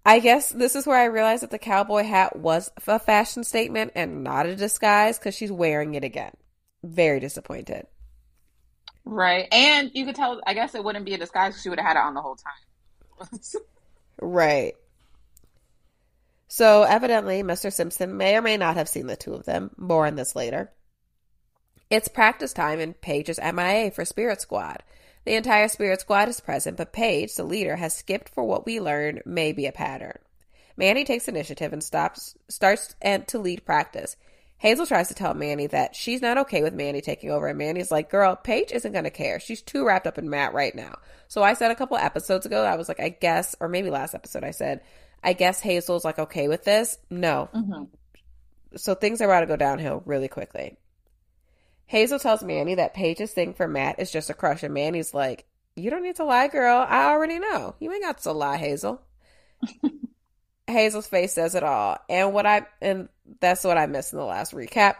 I 0.05 0.21
guess 0.21 0.51
this 0.51 0.75
is 0.75 0.87
where 0.87 0.99
I 0.99 1.05
realized 1.05 1.43
that 1.43 1.51
the 1.51 1.59
cowboy 1.59 2.03
hat 2.03 2.37
was 2.37 2.71
a 2.87 2.99
fashion 2.99 3.45
statement 3.45 3.93
and 3.95 4.25
not 4.25 4.47
a 4.47 4.57
disguise 4.57 5.19
because 5.19 5.35
she's 5.35 5.53
wearing 5.53 5.95
it 5.95 6.05
again. 6.05 6.33
Very 6.83 7.21
disappointed. 7.21 7.87
Right. 9.05 9.49
And 9.53 9.91
you 9.95 10.05
could 10.07 10.15
tell, 10.15 10.41
I 10.47 10.55
guess 10.55 10.75
it 10.75 10.85
wouldn't 10.85 11.05
be 11.05 11.15
a 11.15 11.19
disguise 11.19 11.61
she 11.63 11.69
would 11.69 11.79
have 11.79 11.87
had 11.87 11.97
it 11.97 12.03
on 12.03 12.15
the 12.15 12.23
whole 12.23 12.37
time. 12.37 13.41
Right. 14.21 14.75
So 16.49 16.83
evidently, 16.83 17.43
Mr. 17.43 17.73
Simpson 17.73 18.17
may 18.17 18.37
or 18.37 18.43
may 18.43 18.57
not 18.57 18.77
have 18.77 18.89
seen 18.89 19.07
the 19.07 19.17
two 19.17 19.35
of 19.35 19.45
them. 19.45 19.71
More 19.77 20.07
on 20.07 20.17
this 20.17 20.35
later. 20.35 20.73
It's 21.91 22.09
practice 22.09 22.53
time, 22.53 22.81
and 22.81 23.01
Paige 23.01 23.29
is 23.29 23.41
MIA 23.41 23.91
for 23.91 24.05
Spirit 24.05 24.41
Squad. 24.41 24.83
The 25.25 25.35
entire 25.35 25.69
Spirit 25.69 26.01
Squad 26.01 26.29
is 26.29 26.41
present, 26.41 26.77
but 26.77 26.93
Paige, 26.93 27.35
the 27.35 27.45
leader, 27.45 27.77
has 27.77 27.95
skipped 27.95 28.31
for 28.31 28.45
what 28.45 28.67
we 28.67 28.81
learn 28.81 29.21
may 29.27 29.53
be 29.53 29.67
a 29.67 29.73
pattern. 29.73 30.19
Manny 30.77 31.05
takes 31.05 31.29
initiative 31.29 31.73
and 31.73 31.83
stops, 31.83 32.37
starts 32.49 32.95
and 33.03 33.27
to 33.29 33.39
lead 33.39 33.67
practice. 33.67 34.17
Hazel 34.59 34.87
tries 34.87 35.09
to 35.09 35.15
tell 35.15 35.35
Manny 35.35 35.67
that 35.69 35.95
she's 35.95 36.23
not 36.23 36.39
okay 36.39 36.63
with 36.63 36.75
Manny 36.75 37.01
taking 37.01 37.31
over, 37.31 37.47
and 37.47 37.59
Manny's 37.59 37.91
like, 37.91 38.11
girl, 38.11 38.37
Paige 38.37 38.73
isn't 38.73 38.93
going 38.93 39.05
to 39.05 39.11
care. 39.11 39.39
She's 39.39 39.63
too 39.63 39.87
wrapped 39.87 40.07
up 40.07 40.19
in 40.19 40.31
Matt 40.31 40.55
right 40.55 40.75
now. 40.75 40.97
So 41.29 41.43
I 41.43 41.55
said 41.55 41.71
a 41.71 41.77
couple 41.77 41.97
episodes 41.97 42.47
ago, 42.47 42.65
I 42.65 42.77
was 42.77 42.89
like, 42.89 43.01
I 43.01 43.11
guess, 43.11 43.55
or 43.61 43.69
maybe 43.69 43.91
last 43.91 44.15
episode, 44.15 44.45
I 44.45 44.51
said, 44.51 44.81
I 45.23 45.33
guess 45.33 45.61
Hazel's 45.61 46.05
like 46.05 46.19
okay 46.19 46.49
with 46.49 46.65
this. 46.65 46.99
No. 47.11 47.49
Mm-hmm. 47.55 47.85
So 48.77 48.95
things 48.95 49.21
are 49.21 49.25
about 49.25 49.41
to 49.41 49.47
go 49.47 49.57
downhill 49.57 50.03
really 50.05 50.29
quickly. 50.29 50.77
Hazel 51.87 52.19
tells 52.19 52.45
Manny 52.45 52.75
that 52.75 52.95
Paige's 52.95 53.33
thing 53.33 53.55
for 53.55 53.67
Matt 53.67 53.99
is 53.99 54.11
just 54.11 54.29
a 54.29 54.35
crush, 54.35 54.63
and 54.63 54.75
Manny's 54.75 55.15
like, 55.15 55.47
You 55.75 55.91
don't 55.91 56.03
need 56.03 56.17
to 56.17 56.25
lie, 56.25 56.49
girl. 56.49 56.85
I 56.87 57.07
already 57.07 57.39
know. 57.39 57.75
You 57.81 57.93
ain't 57.93 58.03
got 58.03 58.19
to 58.19 58.33
lie, 58.33 58.59
Hazel. 58.59 59.01
Hazel's 60.67 61.07
face 61.07 61.33
says 61.33 61.55
it 61.55 61.63
all. 61.63 61.99
And 62.09 62.35
what 62.35 62.47
I 62.47 62.67
and 62.81 63.09
that's 63.41 63.65
what 63.65 63.79
I 63.79 63.87
missed 63.87 64.13
in 64.13 64.19
the 64.19 64.25
last 64.25 64.53
recap. 64.53 64.97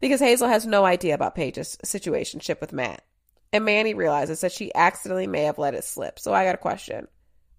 Because 0.00 0.20
Hazel 0.20 0.48
has 0.48 0.66
no 0.66 0.86
idea 0.86 1.14
about 1.14 1.34
Paige's 1.34 1.76
situationship 1.84 2.60
with 2.60 2.72
Matt. 2.72 3.04
And 3.52 3.66
Manny 3.66 3.92
realizes 3.92 4.40
that 4.40 4.52
she 4.52 4.74
accidentally 4.74 5.26
may 5.26 5.42
have 5.42 5.58
let 5.58 5.74
it 5.74 5.84
slip. 5.84 6.18
So 6.18 6.32
I 6.32 6.44
got 6.44 6.54
a 6.54 6.58
question. 6.58 7.06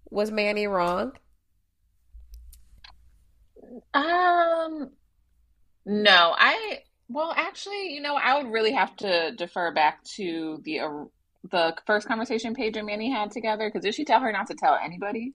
Was 0.09 0.31
Manny 0.31 0.65
wrong? 0.65 1.13
Um, 3.93 4.91
no, 5.85 6.35
I 6.37 6.79
well, 7.09 7.33
actually, 7.35 7.93
you 7.93 8.01
know, 8.01 8.15
I 8.15 8.41
would 8.41 8.51
really 8.51 8.71
have 8.71 8.95
to 8.97 9.31
defer 9.31 9.71
back 9.71 10.03
to 10.15 10.61
the 10.63 10.79
uh, 10.81 11.03
the 11.49 11.75
first 11.85 12.07
conversation 12.07 12.53
Paige 12.53 12.77
and 12.77 12.85
Manny 12.85 13.11
had 13.11 13.31
together 13.31 13.67
because 13.67 13.83
did 13.83 13.95
she 13.95 14.05
tell 14.05 14.21
her 14.21 14.31
not 14.31 14.47
to 14.47 14.55
tell 14.55 14.77
anybody? 14.81 15.33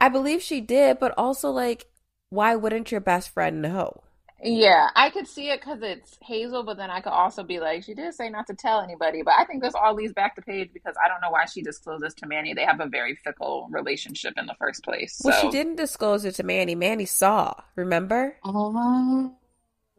I 0.00 0.08
believe 0.08 0.42
she 0.42 0.60
did, 0.60 0.98
but 0.98 1.14
also 1.16 1.50
like, 1.50 1.86
why 2.30 2.54
wouldn't 2.54 2.92
your 2.92 3.00
best 3.00 3.30
friend 3.30 3.62
know? 3.62 4.02
Yeah, 4.42 4.88
I 4.94 5.10
could 5.10 5.26
see 5.26 5.48
it 5.50 5.60
because 5.60 5.78
it's 5.82 6.18
Hazel, 6.20 6.64
but 6.64 6.76
then 6.76 6.90
I 6.90 7.00
could 7.00 7.12
also 7.12 7.42
be 7.44 7.60
like, 7.60 7.84
she 7.84 7.94
did 7.94 8.12
say 8.14 8.28
not 8.28 8.46
to 8.48 8.54
tell 8.54 8.80
anybody. 8.80 9.22
But 9.22 9.34
I 9.38 9.44
think 9.44 9.62
this 9.62 9.74
all 9.74 9.94
leads 9.94 10.12
back 10.12 10.34
to 10.36 10.42
Paige 10.42 10.70
because 10.74 10.94
I 11.02 11.08
don't 11.08 11.20
know 11.20 11.30
why 11.30 11.46
she 11.46 11.62
disclosed 11.62 12.02
this 12.02 12.14
to 12.14 12.26
Manny. 12.26 12.52
They 12.52 12.64
have 12.64 12.80
a 12.80 12.86
very 12.86 13.14
fickle 13.14 13.68
relationship 13.70 14.34
in 14.36 14.46
the 14.46 14.54
first 14.58 14.82
place. 14.84 15.16
So. 15.16 15.28
Well, 15.30 15.40
she 15.40 15.50
didn't 15.50 15.76
disclose 15.76 16.24
it 16.24 16.34
to 16.36 16.42
Manny. 16.42 16.74
Manny 16.74 17.06
saw, 17.06 17.54
remember? 17.76 18.36
Oh, 18.44 19.34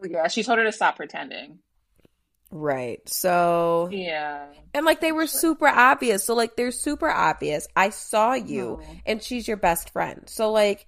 yeah. 0.03 0.27
She 0.27 0.43
told 0.43 0.59
her 0.59 0.65
to 0.65 0.71
stop 0.71 0.97
pretending. 0.97 1.59
Right. 2.51 3.07
So, 3.09 3.89
Yeah. 3.91 4.45
and 4.73 4.85
like 4.85 5.01
they 5.01 5.11
were 5.11 5.27
super 5.27 5.67
obvious. 5.67 6.23
So, 6.23 6.35
like, 6.35 6.55
they're 6.55 6.71
super 6.71 7.09
obvious. 7.09 7.67
I 7.75 7.89
saw 7.89 8.33
you, 8.33 8.79
Mhm. 8.81 9.01
and 9.07 9.23
she's 9.23 9.47
your 9.47 9.57
best 9.57 9.89
friend. 9.89 10.23
So, 10.27 10.51
like, 10.51 10.87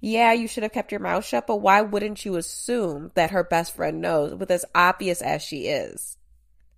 yeah, 0.00 0.32
you 0.32 0.46
should 0.46 0.62
have 0.62 0.72
kept 0.72 0.92
your 0.92 1.00
mouth 1.00 1.24
shut, 1.24 1.46
but 1.46 1.56
why 1.56 1.80
wouldn't 1.82 2.24
you 2.24 2.36
assume 2.36 3.10
that 3.14 3.32
her 3.32 3.42
best 3.42 3.74
friend 3.74 4.00
knows 4.00 4.34
with 4.34 4.50
as 4.50 4.64
obvious 4.74 5.20
as 5.20 5.42
she 5.42 5.66
is? 5.66 6.16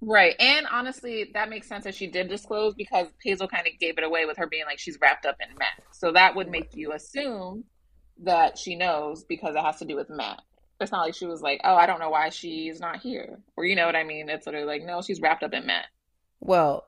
Right. 0.00 0.34
And 0.38 0.66
honestly, 0.70 1.30
that 1.34 1.50
makes 1.50 1.68
sense 1.68 1.84
that 1.84 1.94
she 1.94 2.06
did 2.06 2.28
disclose 2.28 2.74
because 2.74 3.08
Hazel 3.22 3.48
kind 3.48 3.66
of 3.66 3.78
gave 3.78 3.98
it 3.98 4.04
away 4.04 4.24
with 4.24 4.38
her 4.38 4.46
being 4.46 4.64
like 4.64 4.78
she's 4.78 4.98
wrapped 5.00 5.26
up 5.26 5.36
in 5.40 5.56
Matt. 5.58 5.82
So 5.92 6.12
that 6.12 6.34
would 6.34 6.48
make 6.48 6.74
you 6.74 6.92
assume 6.92 7.64
that 8.22 8.56
she 8.56 8.76
knows 8.76 9.24
because 9.24 9.54
it 9.54 9.62
has 9.62 9.78
to 9.78 9.84
do 9.84 9.96
with 9.96 10.08
Matt. 10.08 10.40
It's 10.80 10.92
not 10.92 11.02
like 11.02 11.14
she 11.14 11.26
was 11.26 11.42
like, 11.42 11.60
oh, 11.64 11.74
I 11.74 11.84
don't 11.84 12.00
know 12.00 12.08
why 12.08 12.30
she's 12.30 12.80
not 12.80 13.00
here. 13.00 13.40
Or 13.56 13.66
you 13.66 13.76
know 13.76 13.84
what 13.84 13.96
I 13.96 14.04
mean? 14.04 14.30
It's 14.30 14.46
literally 14.46 14.66
like, 14.66 14.82
no, 14.82 15.02
she's 15.02 15.20
wrapped 15.20 15.42
up 15.42 15.52
in 15.52 15.66
Matt. 15.66 15.84
Well, 16.40 16.86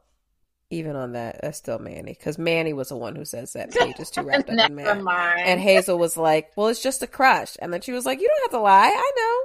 even 0.73 0.97
on 0.97 1.13
that, 1.13 1.41
that's 1.43 1.59
still 1.59 1.79
Manny, 1.79 2.15
because 2.19 2.39
Manny 2.39 2.73
was 2.73 2.89
the 2.89 2.97
one 2.97 3.15
who 3.15 3.25
says 3.25 3.53
that 3.53 3.71
Paige 3.71 4.01
is 4.01 4.11
too 4.11 4.23
wrapped 4.23 4.51
up 4.51 4.71
in 4.71 4.75
Matt. 4.75 5.01
mind. 5.03 5.41
And 5.45 5.61
Hazel 5.61 5.99
was 5.99 6.17
like, 6.17 6.51
"Well, 6.57 6.69
it's 6.69 6.83
just 6.83 7.03
a 7.03 7.07
crush," 7.07 7.57
and 7.61 7.73
then 7.73 7.81
she 7.83 7.93
was 7.93 8.07
like, 8.07 8.21
"You 8.21 8.29
don't 8.29 8.43
have 8.53 8.59
to 8.59 8.63
lie. 8.63 8.89
I 8.95 9.13
know." 9.17 9.45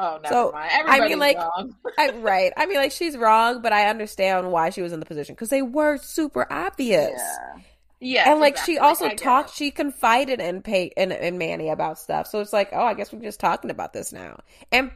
oh, 0.00 0.18
never 0.22 0.32
So, 0.34 0.52
mind. 0.52 0.70
I 0.86 1.00
mean, 1.08 1.18
like, 1.18 1.36
wrong. 1.36 1.74
I, 1.98 2.10
right. 2.12 2.52
I 2.56 2.66
mean, 2.66 2.76
like 2.76 2.92
she's 2.92 3.16
wrong, 3.16 3.62
but 3.62 3.72
I 3.72 3.88
understand 3.88 4.50
why 4.52 4.70
she 4.70 4.80
was 4.80 4.92
in 4.92 5.00
the 5.00 5.06
position 5.06 5.34
because 5.34 5.48
they 5.50 5.62
were 5.62 5.98
super 5.98 6.46
obvious. 6.50 7.20
Yeah. 7.20 7.62
Yeah. 8.00 8.30
and 8.30 8.38
like 8.38 8.56
she 8.56 8.78
also 8.78 9.08
get 9.08 9.18
talked, 9.18 9.54
she 9.54 9.72
confided 9.72 10.40
in 10.40 10.62
Pay 10.62 10.92
in, 10.96 11.10
in 11.10 11.36
Manny 11.36 11.68
about 11.68 11.98
stuff. 11.98 12.28
So 12.28 12.40
it's 12.40 12.52
like, 12.52 12.68
oh, 12.72 12.84
I 12.84 12.94
guess 12.94 13.12
we're 13.12 13.20
just 13.20 13.40
talking 13.40 13.70
about 13.72 13.92
this 13.92 14.12
now. 14.12 14.38
And 14.70 14.92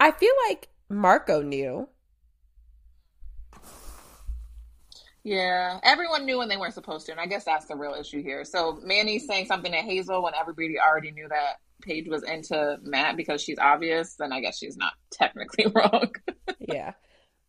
I 0.00 0.10
feel 0.10 0.32
like 0.48 0.68
Marco 0.88 1.42
knew. 1.42 1.88
Yeah, 5.22 5.78
everyone 5.82 6.24
knew 6.24 6.38
when 6.38 6.48
they 6.48 6.56
weren't 6.56 6.74
supposed 6.74 7.06
to, 7.06 7.12
and 7.12 7.20
I 7.20 7.26
guess 7.26 7.44
that's 7.44 7.66
the 7.66 7.76
real 7.76 7.94
issue 7.94 8.22
here. 8.22 8.44
So 8.44 8.80
Manny's 8.82 9.26
saying 9.26 9.46
something 9.46 9.70
to 9.72 9.78
Hazel 9.78 10.22
when 10.22 10.32
everybody 10.34 10.76
already 10.80 11.10
knew 11.10 11.28
that 11.28 11.56
Paige 11.82 12.08
was 12.08 12.22
into 12.22 12.78
Matt 12.82 13.16
because 13.16 13.42
she's 13.42 13.58
obvious, 13.58 14.14
then 14.14 14.32
I 14.32 14.40
guess 14.40 14.58
she's 14.58 14.76
not 14.76 14.94
technically 15.12 15.66
wrong. 15.74 16.14
yeah. 16.58 16.92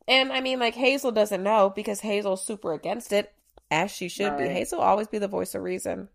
And 0.07 0.33
I 0.33 0.41
mean, 0.41 0.59
like 0.59 0.75
Hazel 0.75 1.11
doesn't 1.11 1.43
know 1.43 1.71
because 1.73 2.01
Hazel's 2.01 2.45
super 2.45 2.73
against 2.73 3.13
it, 3.13 3.33
as 3.69 3.91
she 3.91 4.09
should 4.09 4.37
be. 4.37 4.47
Hazel 4.47 4.81
always 4.81 5.07
be 5.07 5.19
the 5.19 5.27
voice 5.27 5.55
of 5.55 5.61
reason. 5.61 6.09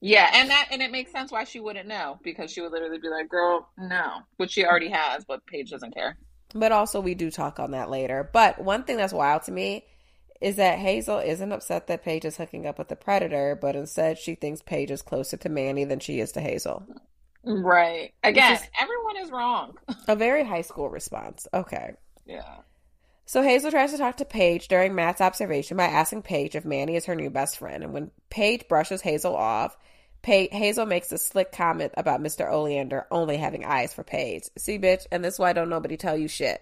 Yeah, 0.00 0.28
and 0.32 0.50
that 0.50 0.68
and 0.70 0.82
it 0.82 0.90
makes 0.90 1.12
sense 1.12 1.32
why 1.32 1.44
she 1.44 1.60
wouldn't 1.60 1.88
know 1.88 2.18
because 2.22 2.50
she 2.50 2.60
would 2.60 2.72
literally 2.72 2.98
be 2.98 3.08
like, 3.08 3.28
"Girl, 3.28 3.68
no," 3.78 4.18
which 4.36 4.52
she 4.52 4.64
already 4.64 4.90
has, 4.90 5.24
but 5.24 5.46
Paige 5.46 5.70
doesn't 5.70 5.94
care. 5.94 6.18
But 6.54 6.72
also, 6.72 7.00
we 7.00 7.14
do 7.14 7.30
talk 7.30 7.58
on 7.58 7.70
that 7.70 7.90
later. 7.90 8.28
But 8.32 8.58
one 8.58 8.84
thing 8.84 8.96
that's 8.96 9.12
wild 9.12 9.42
to 9.44 9.52
me 9.52 9.84
is 10.40 10.56
that 10.56 10.78
Hazel 10.78 11.18
isn't 11.18 11.52
upset 11.52 11.86
that 11.86 12.04
Paige 12.04 12.24
is 12.24 12.36
hooking 12.36 12.66
up 12.66 12.78
with 12.78 12.88
the 12.88 12.96
predator, 12.96 13.58
but 13.60 13.76
instead 13.76 14.18
she 14.18 14.34
thinks 14.34 14.62
Paige 14.62 14.90
is 14.90 15.02
closer 15.02 15.36
to 15.38 15.48
Manny 15.48 15.84
than 15.84 15.98
she 16.00 16.20
is 16.20 16.32
to 16.32 16.40
Hazel. 16.40 16.84
Right. 17.44 18.12
Again, 18.24 18.54
is- 18.54 18.68
everyone 18.80 19.16
is 19.18 19.30
wrong. 19.30 19.78
A 20.08 20.16
very 20.16 20.44
high 20.44 20.62
school 20.62 20.88
response. 20.90 21.46
Okay. 21.54 21.92
Yeah. 22.26 22.56
So 23.24 23.42
Hazel 23.42 23.70
tries 23.70 23.92
to 23.92 23.98
talk 23.98 24.18
to 24.18 24.24
Paige 24.24 24.68
during 24.68 24.94
Matt's 24.94 25.20
observation 25.20 25.76
by 25.76 25.84
asking 25.86 26.22
Paige 26.22 26.54
if 26.54 26.64
Manny 26.64 26.96
is 26.96 27.06
her 27.06 27.14
new 27.16 27.30
best 27.30 27.58
friend. 27.58 27.82
And 27.82 27.92
when 27.92 28.10
Paige 28.30 28.68
brushes 28.68 29.00
Hazel 29.02 29.34
off, 29.34 29.76
pa- 30.22 30.46
Hazel 30.52 30.86
makes 30.86 31.10
a 31.12 31.18
slick 31.18 31.50
comment 31.50 31.92
about 31.96 32.20
Mr. 32.20 32.48
Oleander 32.50 33.06
only 33.10 33.36
having 33.36 33.64
eyes 33.64 33.92
for 33.94 34.04
Paige. 34.04 34.44
See, 34.58 34.78
bitch, 34.78 35.06
and 35.10 35.24
this 35.24 35.34
is 35.34 35.40
why 35.40 35.52
don't 35.52 35.68
nobody 35.70 35.96
tell 35.96 36.16
you 36.16 36.28
shit. 36.28 36.60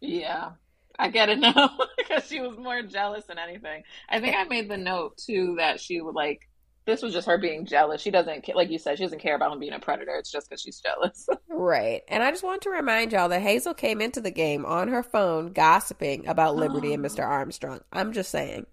Yeah. 0.00 0.52
I 0.98 1.08
get 1.08 1.28
it 1.28 1.38
now 1.38 1.78
because 1.96 2.26
she 2.26 2.40
was 2.40 2.56
more 2.58 2.82
jealous 2.82 3.24
than 3.24 3.38
anything. 3.38 3.82
I 4.08 4.20
think 4.20 4.36
I 4.36 4.44
made 4.44 4.70
the 4.70 4.76
note 4.76 5.18
too 5.18 5.56
that 5.58 5.80
she 5.80 6.00
would 6.00 6.14
like 6.14 6.48
this 6.84 7.02
was 7.02 7.12
just 7.12 7.28
her 7.28 7.38
being 7.38 7.64
jealous. 7.64 8.00
She 8.00 8.10
doesn't 8.10 8.48
like 8.54 8.70
you 8.70 8.78
said 8.78 8.98
she 8.98 9.04
doesn't 9.04 9.20
care 9.20 9.36
about 9.36 9.52
him 9.52 9.60
being 9.60 9.72
a 9.72 9.78
predator. 9.78 10.16
It's 10.16 10.32
just 10.32 10.48
because 10.48 10.60
she's 10.60 10.80
jealous. 10.80 11.28
Right. 11.54 12.02
And 12.08 12.24
I 12.24 12.30
just 12.30 12.42
want 12.42 12.62
to 12.62 12.70
remind 12.70 13.12
y'all 13.12 13.28
that 13.28 13.42
Hazel 13.42 13.74
came 13.74 14.00
into 14.00 14.20
the 14.20 14.32
game 14.32 14.64
on 14.64 14.88
her 14.88 15.02
phone 15.02 15.52
gossiping 15.52 16.26
about 16.26 16.56
Liberty 16.56 16.92
and 16.92 17.04
Mr. 17.04 17.24
Armstrong. 17.24 17.80
I'm 17.92 18.12
just 18.12 18.30
saying. 18.30 18.66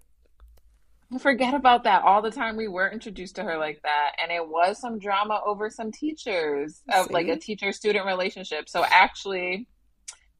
Forget 1.20 1.54
about 1.54 1.84
that. 1.84 2.02
All 2.02 2.22
the 2.22 2.30
time 2.30 2.56
we 2.56 2.68
were 2.68 2.88
introduced 2.90 3.36
to 3.36 3.44
her 3.44 3.58
like 3.58 3.80
that, 3.82 4.12
and 4.20 4.32
it 4.32 4.48
was 4.48 4.80
some 4.80 4.98
drama 4.98 5.40
over 5.44 5.68
some 5.68 5.92
teachers 5.92 6.80
of 6.92 7.10
like 7.10 7.28
a 7.28 7.36
teacher-student 7.36 8.06
relationship. 8.06 8.68
So 8.68 8.84
actually, 8.84 9.68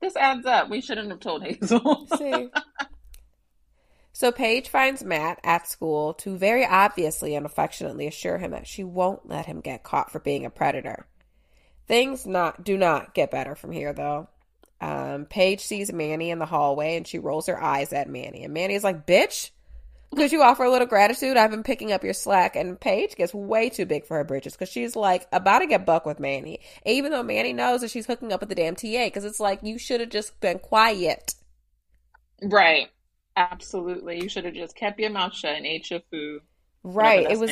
this 0.01 0.17
adds 0.17 0.47
up. 0.47 0.71
We 0.71 0.81
shouldn't 0.81 1.11
have 1.11 1.21
told 1.21 1.43
Hazel. 1.43 2.07
See. 2.19 2.51
So 4.13 4.33
Paige 4.33 4.69
finds 4.69 5.03
Matt 5.03 5.41
at 5.45 5.67
school 5.67 6.15
to 6.15 6.37
very 6.37 6.67
obviously 6.67 7.35
and 7.35 7.47
affectionately 7.47 8.07
assure 8.07 8.39
him 8.39 8.51
that 8.51 8.67
she 8.67 8.85
won't 8.85 9.29
let 9.29 9.47
him 9.47 9.61
get 9.61 9.83
caught 9.83 10.11
for 10.11 10.19
being 10.19 10.45
a 10.45 10.51
predator. 10.51 11.07
Things 11.87 12.27
not 12.27 12.63
do 12.63 12.77
not 12.77 13.15
get 13.15 13.31
better 13.31 13.55
from 13.55 13.73
here 13.73 13.93
though. 13.93 14.29
Um, 14.81 15.27
Paige 15.27 15.61
sees 15.61 15.93
Manny 15.93 16.31
in 16.31 16.39
the 16.39 16.47
hallway 16.47 16.97
and 16.97 17.07
she 17.07 17.19
rolls 17.19 17.47
her 17.47 17.63
eyes 17.63 17.93
at 17.93 18.09
Manny. 18.09 18.45
And 18.45 18.55
Manny 18.55 18.75
is 18.75 18.85
like, 18.85 19.07
bitch, 19.07 19.51
could 20.17 20.33
you 20.33 20.43
offer 20.43 20.65
a 20.65 20.71
little 20.71 20.89
gratitude? 20.89 21.37
I've 21.37 21.51
been 21.51 21.63
picking 21.63 21.93
up 21.93 22.03
your 22.03 22.15
slack. 22.15 22.57
And 22.57 22.81
Paige 22.81 23.15
gets 23.15 23.33
way 23.33 23.71
too 23.71 23.87
big 23.87 24.05
for 24.05 24.17
her 24.17 24.25
britches 24.25 24.55
because 24.55 24.69
she's 24.69 24.97
like 24.97 25.27
about 25.33 25.61
to 25.61 25.67
get 25.67 25.87
buck 25.87 26.05
with 26.05 26.21
Manny. 26.21 26.61
Even 26.85 27.13
though 27.13 27.23
Manny 27.23 27.53
knows 27.53 27.81
that 27.83 27.91
she's 27.91 28.07
hooking 28.07 28.33
up 28.33 28.41
with 28.41 28.49
the 28.49 28.55
damn 28.55 28.75
TA 28.75 29.05
because 29.05 29.25
it's 29.25 29.41
like, 29.41 29.61
you 29.63 29.79
should 29.79 30.01
have 30.01 30.11
just 30.11 30.39
been 30.41 30.59
quiet. 30.59 31.35
right. 32.43 32.89
Absolutely. 33.37 34.21
You 34.21 34.29
should 34.29 34.45
have 34.45 34.55
just 34.55 34.75
kept 34.75 34.99
your 34.99 35.11
mouth 35.11 35.33
shut 35.35 35.57
and 35.57 35.65
ate 35.65 35.91
your 35.91 36.01
food. 36.11 36.43
Right. 36.83 37.31
It 37.31 37.39
was 37.39 37.51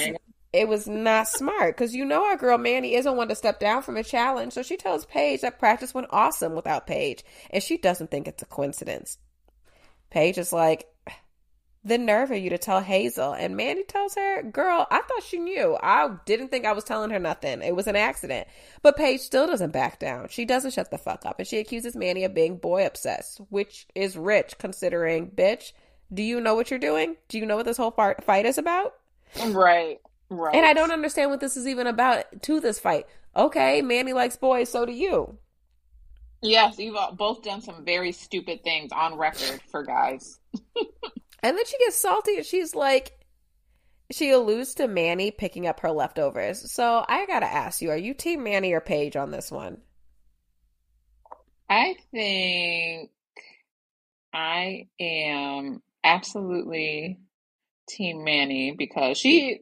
it 0.52 0.66
was 0.66 0.88
not 0.88 1.28
smart 1.28 1.76
because 1.76 1.94
you 1.94 2.04
know 2.04 2.24
our 2.24 2.36
girl 2.36 2.58
Manny 2.58 2.94
isn't 2.94 3.16
one 3.16 3.28
to 3.28 3.34
step 3.34 3.60
down 3.60 3.82
from 3.82 3.96
a 3.96 4.02
challenge. 4.02 4.54
So 4.54 4.62
she 4.62 4.76
tells 4.76 5.06
Paige 5.06 5.42
that 5.42 5.58
practice 5.58 5.94
went 5.94 6.08
awesome 6.10 6.54
without 6.54 6.86
Paige, 6.86 7.22
and 7.50 7.62
she 7.62 7.76
doesn't 7.76 8.10
think 8.10 8.26
it's 8.26 8.42
a 8.42 8.46
coincidence. 8.46 9.18
Paige 10.10 10.38
is 10.38 10.52
like, 10.52 10.86
the 11.88 11.98
nerve 11.98 12.30
of 12.30 12.38
you 12.38 12.50
to 12.50 12.58
tell 12.58 12.80
Hazel, 12.80 13.32
and 13.32 13.56
Manny 13.56 13.82
tells 13.84 14.14
her, 14.14 14.42
"Girl, 14.42 14.86
I 14.90 15.00
thought 15.02 15.22
she 15.22 15.38
knew. 15.38 15.76
I 15.82 16.10
didn't 16.26 16.48
think 16.48 16.64
I 16.64 16.72
was 16.72 16.84
telling 16.84 17.10
her 17.10 17.18
nothing. 17.18 17.62
It 17.62 17.74
was 17.74 17.86
an 17.86 17.96
accident." 17.96 18.46
But 18.82 18.96
Paige 18.96 19.20
still 19.20 19.46
doesn't 19.46 19.72
back 19.72 19.98
down. 19.98 20.28
She 20.28 20.44
doesn't 20.44 20.72
shut 20.72 20.90
the 20.90 20.98
fuck 20.98 21.26
up, 21.26 21.38
and 21.38 21.48
she 21.48 21.58
accuses 21.58 21.96
Manny 21.96 22.24
of 22.24 22.34
being 22.34 22.56
boy 22.58 22.86
obsessed, 22.86 23.40
which 23.48 23.86
is 23.94 24.16
rich 24.16 24.58
considering, 24.58 25.30
bitch. 25.30 25.72
Do 26.12 26.22
you 26.22 26.40
know 26.40 26.54
what 26.54 26.70
you're 26.70 26.78
doing? 26.78 27.16
Do 27.28 27.38
you 27.38 27.46
know 27.46 27.56
what 27.56 27.66
this 27.66 27.76
whole 27.76 27.90
fart- 27.90 28.24
fight 28.24 28.46
is 28.46 28.58
about? 28.58 28.94
Right. 29.46 29.98
Right. 30.30 30.54
And 30.54 30.66
I 30.66 30.74
don't 30.74 30.90
understand 30.92 31.30
what 31.30 31.40
this 31.40 31.56
is 31.56 31.66
even 31.66 31.86
about 31.86 32.42
to 32.42 32.60
this 32.60 32.78
fight. 32.78 33.06
okay, 33.34 33.82
Manny 33.82 34.12
likes 34.12 34.36
boys, 34.36 34.68
so 34.68 34.84
do 34.84 34.92
you. 34.92 35.38
Yes, 36.42 36.78
you've 36.78 36.96
uh, 36.96 37.10
both 37.12 37.42
done 37.42 37.62
some 37.62 37.84
very 37.84 38.12
stupid 38.12 38.62
things 38.62 38.92
on 38.92 39.16
record 39.16 39.60
for 39.70 39.82
guys. 39.82 40.38
and 41.42 41.56
then 41.56 41.66
she 41.66 41.78
gets 41.78 41.96
salty 41.96 42.36
and 42.36 42.46
she's 42.46 42.74
like, 42.74 43.12
she 44.10 44.30
alludes 44.30 44.74
to 44.74 44.88
Manny 44.88 45.30
picking 45.30 45.66
up 45.66 45.80
her 45.80 45.90
leftovers. 45.90 46.70
So 46.72 47.04
I 47.06 47.26
gotta 47.26 47.46
ask 47.46 47.82
you, 47.82 47.90
are 47.90 47.96
you 47.96 48.14
Team 48.14 48.42
Manny 48.42 48.72
or 48.72 48.80
Paige 48.80 49.16
on 49.16 49.30
this 49.30 49.50
one? 49.50 49.78
I 51.68 51.96
think 52.10 53.10
I 54.32 54.88
am 54.98 55.82
absolutely 56.02 57.18
Team 57.88 58.24
Manny 58.24 58.74
because 58.76 59.18
she 59.18 59.60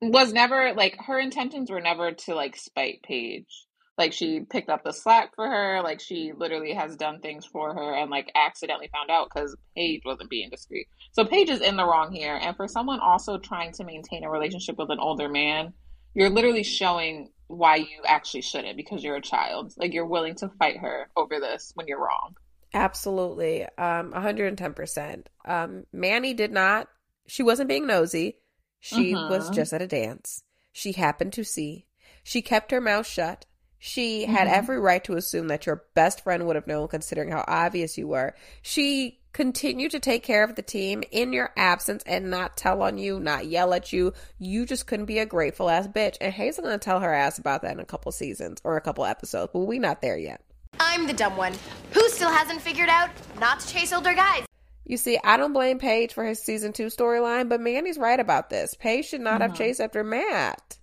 was 0.00 0.32
never 0.32 0.74
like 0.74 0.96
her 1.06 1.18
intentions 1.18 1.70
were 1.70 1.80
never 1.80 2.12
to 2.12 2.34
like 2.34 2.56
spite 2.56 3.02
Paige. 3.02 3.66
Like 3.96 4.12
she 4.12 4.40
picked 4.40 4.70
up 4.70 4.82
the 4.82 4.92
slack 4.92 5.34
for 5.36 5.48
her. 5.48 5.80
Like 5.82 6.00
she 6.00 6.32
literally 6.36 6.72
has 6.72 6.96
done 6.96 7.20
things 7.20 7.46
for 7.46 7.74
her 7.74 7.94
and 7.94 8.10
like 8.10 8.30
accidentally 8.34 8.90
found 8.92 9.10
out 9.10 9.28
because 9.32 9.56
Paige 9.76 10.02
wasn't 10.04 10.30
being 10.30 10.50
discreet. 10.50 10.88
So 11.12 11.24
Paige 11.24 11.50
is 11.50 11.60
in 11.60 11.76
the 11.76 11.84
wrong 11.84 12.12
here. 12.12 12.38
And 12.40 12.56
for 12.56 12.66
someone 12.66 13.00
also 13.00 13.38
trying 13.38 13.72
to 13.74 13.84
maintain 13.84 14.24
a 14.24 14.30
relationship 14.30 14.76
with 14.78 14.90
an 14.90 14.98
older 14.98 15.28
man, 15.28 15.72
you're 16.14 16.30
literally 16.30 16.64
showing 16.64 17.30
why 17.46 17.76
you 17.76 18.02
actually 18.06 18.42
shouldn't 18.42 18.76
because 18.76 19.04
you're 19.04 19.16
a 19.16 19.22
child. 19.22 19.72
Like 19.76 19.92
you're 19.92 20.06
willing 20.06 20.34
to 20.36 20.48
fight 20.58 20.78
her 20.78 21.08
over 21.16 21.38
this 21.38 21.70
when 21.74 21.86
you're 21.86 22.00
wrong. 22.00 22.34
Absolutely. 22.72 23.62
Um 23.78 24.12
110%. 24.12 25.26
Um 25.44 25.84
Manny 25.92 26.34
did 26.34 26.50
not 26.50 26.88
she 27.26 27.42
wasn't 27.42 27.68
being 27.68 27.86
nosy. 27.86 28.38
She 28.80 29.14
mm-hmm. 29.14 29.30
was 29.30 29.50
just 29.50 29.72
at 29.72 29.82
a 29.82 29.86
dance. 29.86 30.42
She 30.72 30.92
happened 30.92 31.32
to 31.34 31.44
see. 31.44 31.86
She 32.22 32.42
kept 32.42 32.70
her 32.70 32.80
mouth 32.80 33.06
shut. 33.06 33.46
She 33.86 34.24
had 34.24 34.46
mm-hmm. 34.46 34.56
every 34.56 34.80
right 34.80 35.04
to 35.04 35.16
assume 35.16 35.48
that 35.48 35.66
your 35.66 35.84
best 35.92 36.22
friend 36.22 36.46
would 36.46 36.56
have 36.56 36.66
known, 36.66 36.88
considering 36.88 37.30
how 37.30 37.44
obvious 37.46 37.98
you 37.98 38.08
were. 38.08 38.34
She 38.62 39.20
continued 39.34 39.90
to 39.90 40.00
take 40.00 40.22
care 40.22 40.42
of 40.42 40.54
the 40.54 40.62
team 40.62 41.04
in 41.10 41.34
your 41.34 41.50
absence 41.54 42.02
and 42.06 42.30
not 42.30 42.56
tell 42.56 42.80
on 42.80 42.96
you, 42.96 43.20
not 43.20 43.44
yell 43.44 43.74
at 43.74 43.92
you. 43.92 44.14
You 44.38 44.64
just 44.64 44.86
couldn't 44.86 45.04
be 45.04 45.18
a 45.18 45.26
grateful 45.26 45.68
ass 45.68 45.86
bitch. 45.86 46.16
And 46.22 46.32
Hazel 46.32 46.64
gonna 46.64 46.78
tell 46.78 47.00
her 47.00 47.12
ass 47.12 47.36
about 47.36 47.60
that 47.60 47.72
in 47.72 47.78
a 47.78 47.84
couple 47.84 48.10
seasons 48.10 48.62
or 48.64 48.78
a 48.78 48.80
couple 48.80 49.04
episodes, 49.04 49.50
but 49.52 49.58
we 49.58 49.78
not 49.78 50.00
there 50.00 50.16
yet. 50.16 50.40
I'm 50.80 51.06
the 51.06 51.12
dumb 51.12 51.36
one. 51.36 51.52
Who 51.92 52.08
still 52.08 52.30
hasn't 52.30 52.62
figured 52.62 52.88
out 52.88 53.10
not 53.38 53.60
to 53.60 53.68
chase 53.68 53.92
older 53.92 54.14
guys? 54.14 54.46
You 54.86 54.96
see, 54.96 55.18
I 55.22 55.36
don't 55.36 55.52
blame 55.52 55.78
Paige 55.78 56.14
for 56.14 56.24
his 56.24 56.42
season 56.42 56.72
two 56.72 56.86
storyline, 56.86 57.50
but 57.50 57.60
Manny's 57.60 57.98
right 57.98 58.18
about 58.18 58.48
this. 58.48 58.72
Paige 58.72 59.04
should 59.04 59.20
not 59.20 59.42
mm-hmm. 59.42 59.42
have 59.42 59.58
chased 59.58 59.80
after 59.80 60.02
Matt. 60.02 60.78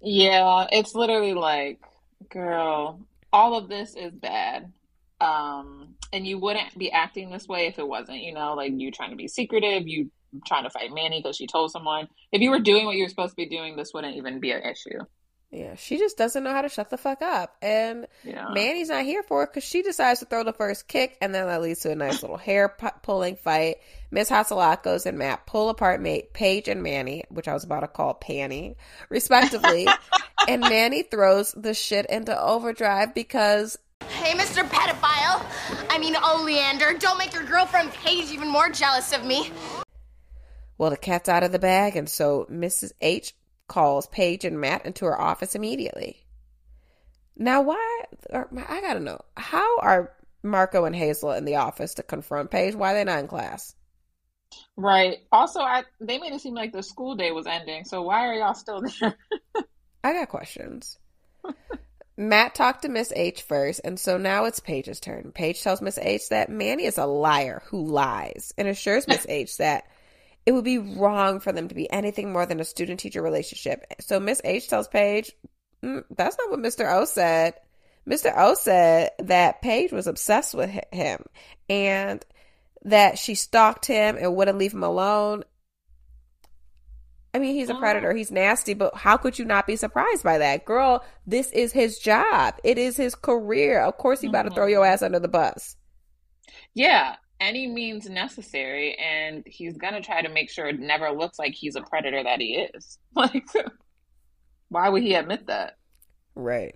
Yeah, 0.00 0.66
it's 0.70 0.94
literally 0.94 1.34
like, 1.34 1.80
girl, 2.30 3.00
all 3.32 3.56
of 3.56 3.68
this 3.68 3.94
is 3.96 4.12
bad. 4.12 4.72
Um, 5.20 5.94
and 6.12 6.26
you 6.26 6.38
wouldn't 6.38 6.76
be 6.78 6.92
acting 6.92 7.30
this 7.30 7.48
way 7.48 7.66
if 7.66 7.78
it 7.78 7.88
wasn't, 7.88 8.22
you 8.22 8.34
know, 8.34 8.54
like 8.54 8.72
you 8.74 8.90
trying 8.90 9.10
to 9.10 9.16
be 9.16 9.28
secretive, 9.28 9.88
you 9.88 10.10
trying 10.46 10.64
to 10.64 10.70
fight 10.70 10.92
Manny 10.92 11.20
because 11.20 11.36
she 11.36 11.46
told 11.46 11.70
someone. 11.70 12.08
If 12.32 12.42
you 12.42 12.50
were 12.50 12.60
doing 12.60 12.84
what 12.86 12.96
you 12.96 13.04
were 13.04 13.08
supposed 13.08 13.32
to 13.32 13.36
be 13.36 13.48
doing, 13.48 13.76
this 13.76 13.92
wouldn't 13.94 14.16
even 14.16 14.40
be 14.40 14.52
an 14.52 14.62
issue. 14.62 14.98
Yeah, 15.50 15.76
she 15.76 15.96
just 15.96 16.18
doesn't 16.18 16.42
know 16.42 16.52
how 16.52 16.62
to 16.62 16.68
shut 16.68 16.90
the 16.90 16.98
fuck 16.98 17.22
up. 17.22 17.56
And 17.62 18.06
yeah. 18.24 18.48
Manny's 18.52 18.88
not 18.88 19.04
here 19.04 19.22
for 19.22 19.44
it 19.44 19.50
because 19.50 19.64
she 19.64 19.82
decides 19.82 20.20
to 20.20 20.26
throw 20.26 20.42
the 20.42 20.52
first 20.52 20.88
kick, 20.88 21.16
and 21.20 21.34
then 21.34 21.46
that 21.46 21.62
leads 21.62 21.80
to 21.80 21.92
a 21.92 21.94
nice 21.94 22.22
little 22.22 22.36
hair 22.36 22.68
pulling 23.02 23.36
fight. 23.36 23.76
Miss 24.10 24.28
Hatzilakos 24.28 25.06
and 25.06 25.18
Matt 25.18 25.46
pull 25.46 25.68
apart 25.68 26.00
mate 26.00 26.32
Paige 26.32 26.68
and 26.68 26.82
Manny, 26.82 27.24
which 27.28 27.46
I 27.46 27.54
was 27.54 27.64
about 27.64 27.80
to 27.80 27.88
call 27.88 28.14
Panny, 28.14 28.76
respectively. 29.08 29.86
and 30.48 30.60
Manny 30.62 31.02
throws 31.02 31.52
the 31.52 31.74
shit 31.74 32.06
into 32.06 32.38
overdrive 32.38 33.14
because. 33.14 33.78
Hey, 34.08 34.34
Mr. 34.36 34.68
Pedophile! 34.68 35.44
I 35.90 35.98
mean, 35.98 36.16
Oleander, 36.16 36.98
don't 36.98 37.18
make 37.18 37.32
your 37.32 37.44
girlfriend 37.44 37.92
Paige 37.92 38.30
even 38.32 38.48
more 38.48 38.68
jealous 38.68 39.12
of 39.12 39.24
me. 39.24 39.50
Well, 40.76 40.90
the 40.90 40.96
cat's 40.96 41.28
out 41.28 41.44
of 41.44 41.52
the 41.52 41.58
bag, 41.58 41.96
and 41.96 42.08
so 42.08 42.46
Mrs. 42.50 42.92
H 43.00 43.34
calls 43.68 44.06
Paige 44.06 44.44
and 44.44 44.60
Matt 44.60 44.86
into 44.86 45.04
her 45.04 45.20
office 45.20 45.54
immediately. 45.54 46.24
Now, 47.36 47.62
why? 47.62 48.04
I 48.32 48.80
gotta 48.80 49.00
know 49.00 49.20
how 49.36 49.78
are 49.80 50.12
Marco 50.42 50.84
and 50.84 50.96
Hazel 50.96 51.32
in 51.32 51.44
the 51.44 51.56
office 51.56 51.94
to 51.94 52.02
confront 52.02 52.50
Paige? 52.50 52.74
Why 52.74 52.92
are 52.92 52.94
they 52.94 53.04
not 53.04 53.18
in 53.18 53.28
class? 53.28 53.74
Right. 54.76 55.18
Also, 55.32 55.60
I 55.60 55.84
they 56.00 56.18
made 56.18 56.32
it 56.32 56.40
seem 56.40 56.54
like 56.54 56.72
the 56.72 56.82
school 56.82 57.16
day 57.16 57.32
was 57.32 57.46
ending. 57.46 57.84
So 57.84 58.02
why 58.02 58.26
are 58.26 58.34
y'all 58.34 58.54
still 58.54 58.82
there? 59.00 59.16
I 60.02 60.12
got 60.12 60.28
questions. 60.28 60.98
Matt 62.16 62.54
talked 62.54 62.82
to 62.82 62.88
Miss 62.88 63.12
H 63.14 63.42
first, 63.42 63.82
and 63.84 64.00
so 64.00 64.16
now 64.16 64.46
it's 64.46 64.60
Paige's 64.60 65.00
turn. 65.00 65.32
Paige 65.34 65.62
tells 65.62 65.82
Miss 65.82 65.98
H 65.98 66.30
that 66.30 66.48
Manny 66.48 66.84
is 66.84 66.96
a 66.96 67.04
liar 67.04 67.62
who 67.66 67.84
lies 67.84 68.54
and 68.56 68.68
assures 68.68 69.06
Miss 69.06 69.26
H 69.28 69.58
that 69.58 69.84
it 70.46 70.52
would 70.52 70.64
be 70.64 70.78
wrong 70.78 71.40
for 71.40 71.52
them 71.52 71.68
to 71.68 71.74
be 71.74 71.90
anything 71.90 72.32
more 72.32 72.46
than 72.46 72.60
a 72.60 72.64
student 72.64 73.00
teacher 73.00 73.20
relationship. 73.20 73.84
So 74.00 74.20
Miss 74.20 74.40
H 74.44 74.68
tells 74.68 74.86
Paige, 74.86 75.32
mm, 75.82 76.04
that's 76.16 76.38
not 76.38 76.50
what 76.50 76.60
Mr. 76.60 76.90
O 76.90 77.04
said. 77.04 77.54
Mr. 78.08 78.32
O 78.36 78.54
said 78.54 79.10
that 79.18 79.60
Paige 79.60 79.90
was 79.90 80.06
obsessed 80.06 80.54
with 80.54 80.70
him 80.92 81.24
and 81.68 82.24
that 82.84 83.18
she 83.18 83.34
stalked 83.34 83.86
him 83.86 84.16
and 84.16 84.36
wouldn't 84.36 84.58
leave 84.58 84.72
him 84.72 84.84
alone. 84.84 85.42
I 87.34 87.40
mean, 87.40 87.54
he's 87.54 87.68
a 87.68 87.74
predator. 87.74 88.14
He's 88.14 88.30
nasty, 88.30 88.72
but 88.72 88.94
how 88.94 89.16
could 89.16 89.38
you 89.38 89.44
not 89.44 89.66
be 89.66 89.76
surprised 89.76 90.22
by 90.22 90.38
that? 90.38 90.64
Girl, 90.64 91.04
this 91.26 91.50
is 91.50 91.72
his 91.72 91.98
job. 91.98 92.54
It 92.62 92.78
is 92.78 92.96
his 92.96 93.14
career. 93.16 93.80
Of 93.80 93.98
course, 93.98 94.20
he 94.20 94.28
about 94.28 94.44
to 94.44 94.50
throw 94.50 94.66
your 94.66 94.84
mm-hmm. 94.84 94.94
ass 94.94 95.02
under 95.02 95.18
the 95.18 95.28
bus. 95.28 95.76
Yeah, 96.72 97.16
any 97.40 97.66
means 97.66 98.08
necessary 98.08 98.96
and 98.96 99.42
he's 99.46 99.76
gonna 99.76 100.00
try 100.00 100.22
to 100.22 100.28
make 100.28 100.50
sure 100.50 100.66
it 100.66 100.80
never 100.80 101.10
looks 101.10 101.38
like 101.38 101.54
he's 101.54 101.76
a 101.76 101.82
predator 101.82 102.22
that 102.22 102.40
he 102.40 102.56
is. 102.56 102.98
Like 103.14 103.46
why 104.68 104.88
would 104.88 105.02
he 105.02 105.14
admit 105.14 105.46
that? 105.46 105.78
Right. 106.34 106.74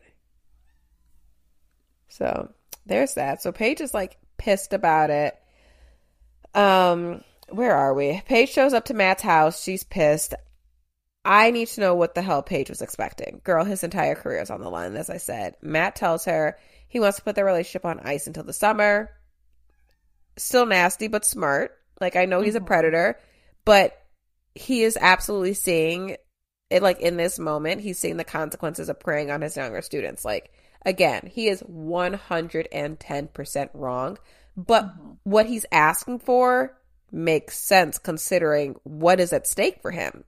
So 2.08 2.52
there's 2.86 3.14
that. 3.14 3.42
So 3.42 3.52
paige 3.52 3.80
is 3.80 3.92
like 3.92 4.16
pissed 4.38 4.72
about 4.72 5.10
it. 5.10 5.38
Um 6.54 7.22
where 7.50 7.74
are 7.74 7.92
we? 7.92 8.22
Paige 8.26 8.50
shows 8.50 8.72
up 8.72 8.86
to 8.86 8.94
matt's 8.94 9.22
house. 9.22 9.62
She's 9.62 9.84
pissed. 9.84 10.34
I 11.24 11.50
need 11.50 11.68
to 11.68 11.80
know 11.80 11.94
what 11.94 12.14
the 12.14 12.22
hell 12.22 12.42
paige 12.42 12.70
was 12.70 12.80
expecting. 12.80 13.40
Girl 13.44 13.64
his 13.64 13.84
entire 13.84 14.14
career 14.14 14.40
is 14.40 14.50
on 14.50 14.60
the 14.60 14.70
line 14.70 14.96
as 14.96 15.10
i 15.10 15.18
said. 15.18 15.56
Matt 15.60 15.96
tells 15.96 16.24
her 16.24 16.58
he 16.88 17.00
wants 17.00 17.18
to 17.18 17.24
put 17.24 17.34
their 17.34 17.44
relationship 17.44 17.84
on 17.84 18.00
ice 18.00 18.26
until 18.26 18.44
the 18.44 18.52
summer 18.52 19.10
still 20.36 20.66
nasty 20.66 21.08
but 21.08 21.24
smart. 21.24 21.76
Like 22.00 22.16
I 22.16 22.26
know 22.26 22.40
he's 22.40 22.54
a 22.54 22.58
mm-hmm. 22.58 22.66
predator, 22.66 23.18
but 23.64 23.96
he 24.54 24.82
is 24.82 24.98
absolutely 25.00 25.54
seeing 25.54 26.16
it 26.70 26.82
like 26.82 27.00
in 27.00 27.16
this 27.16 27.38
moment, 27.38 27.80
he's 27.80 27.98
seeing 27.98 28.16
the 28.16 28.24
consequences 28.24 28.88
of 28.88 29.00
preying 29.00 29.30
on 29.30 29.42
his 29.42 29.56
younger 29.56 29.82
students. 29.82 30.24
Like 30.24 30.52
again, 30.86 31.28
he 31.30 31.48
is 31.48 31.62
110% 31.62 33.70
wrong, 33.74 34.18
but 34.56 34.84
mm-hmm. 34.84 35.10
what 35.24 35.46
he's 35.46 35.66
asking 35.72 36.20
for 36.20 36.76
makes 37.12 37.58
sense 37.58 37.98
considering 37.98 38.76
what 38.84 39.18
is 39.18 39.32
at 39.32 39.48
stake 39.48 39.82
for 39.82 39.90
him. 39.90 40.22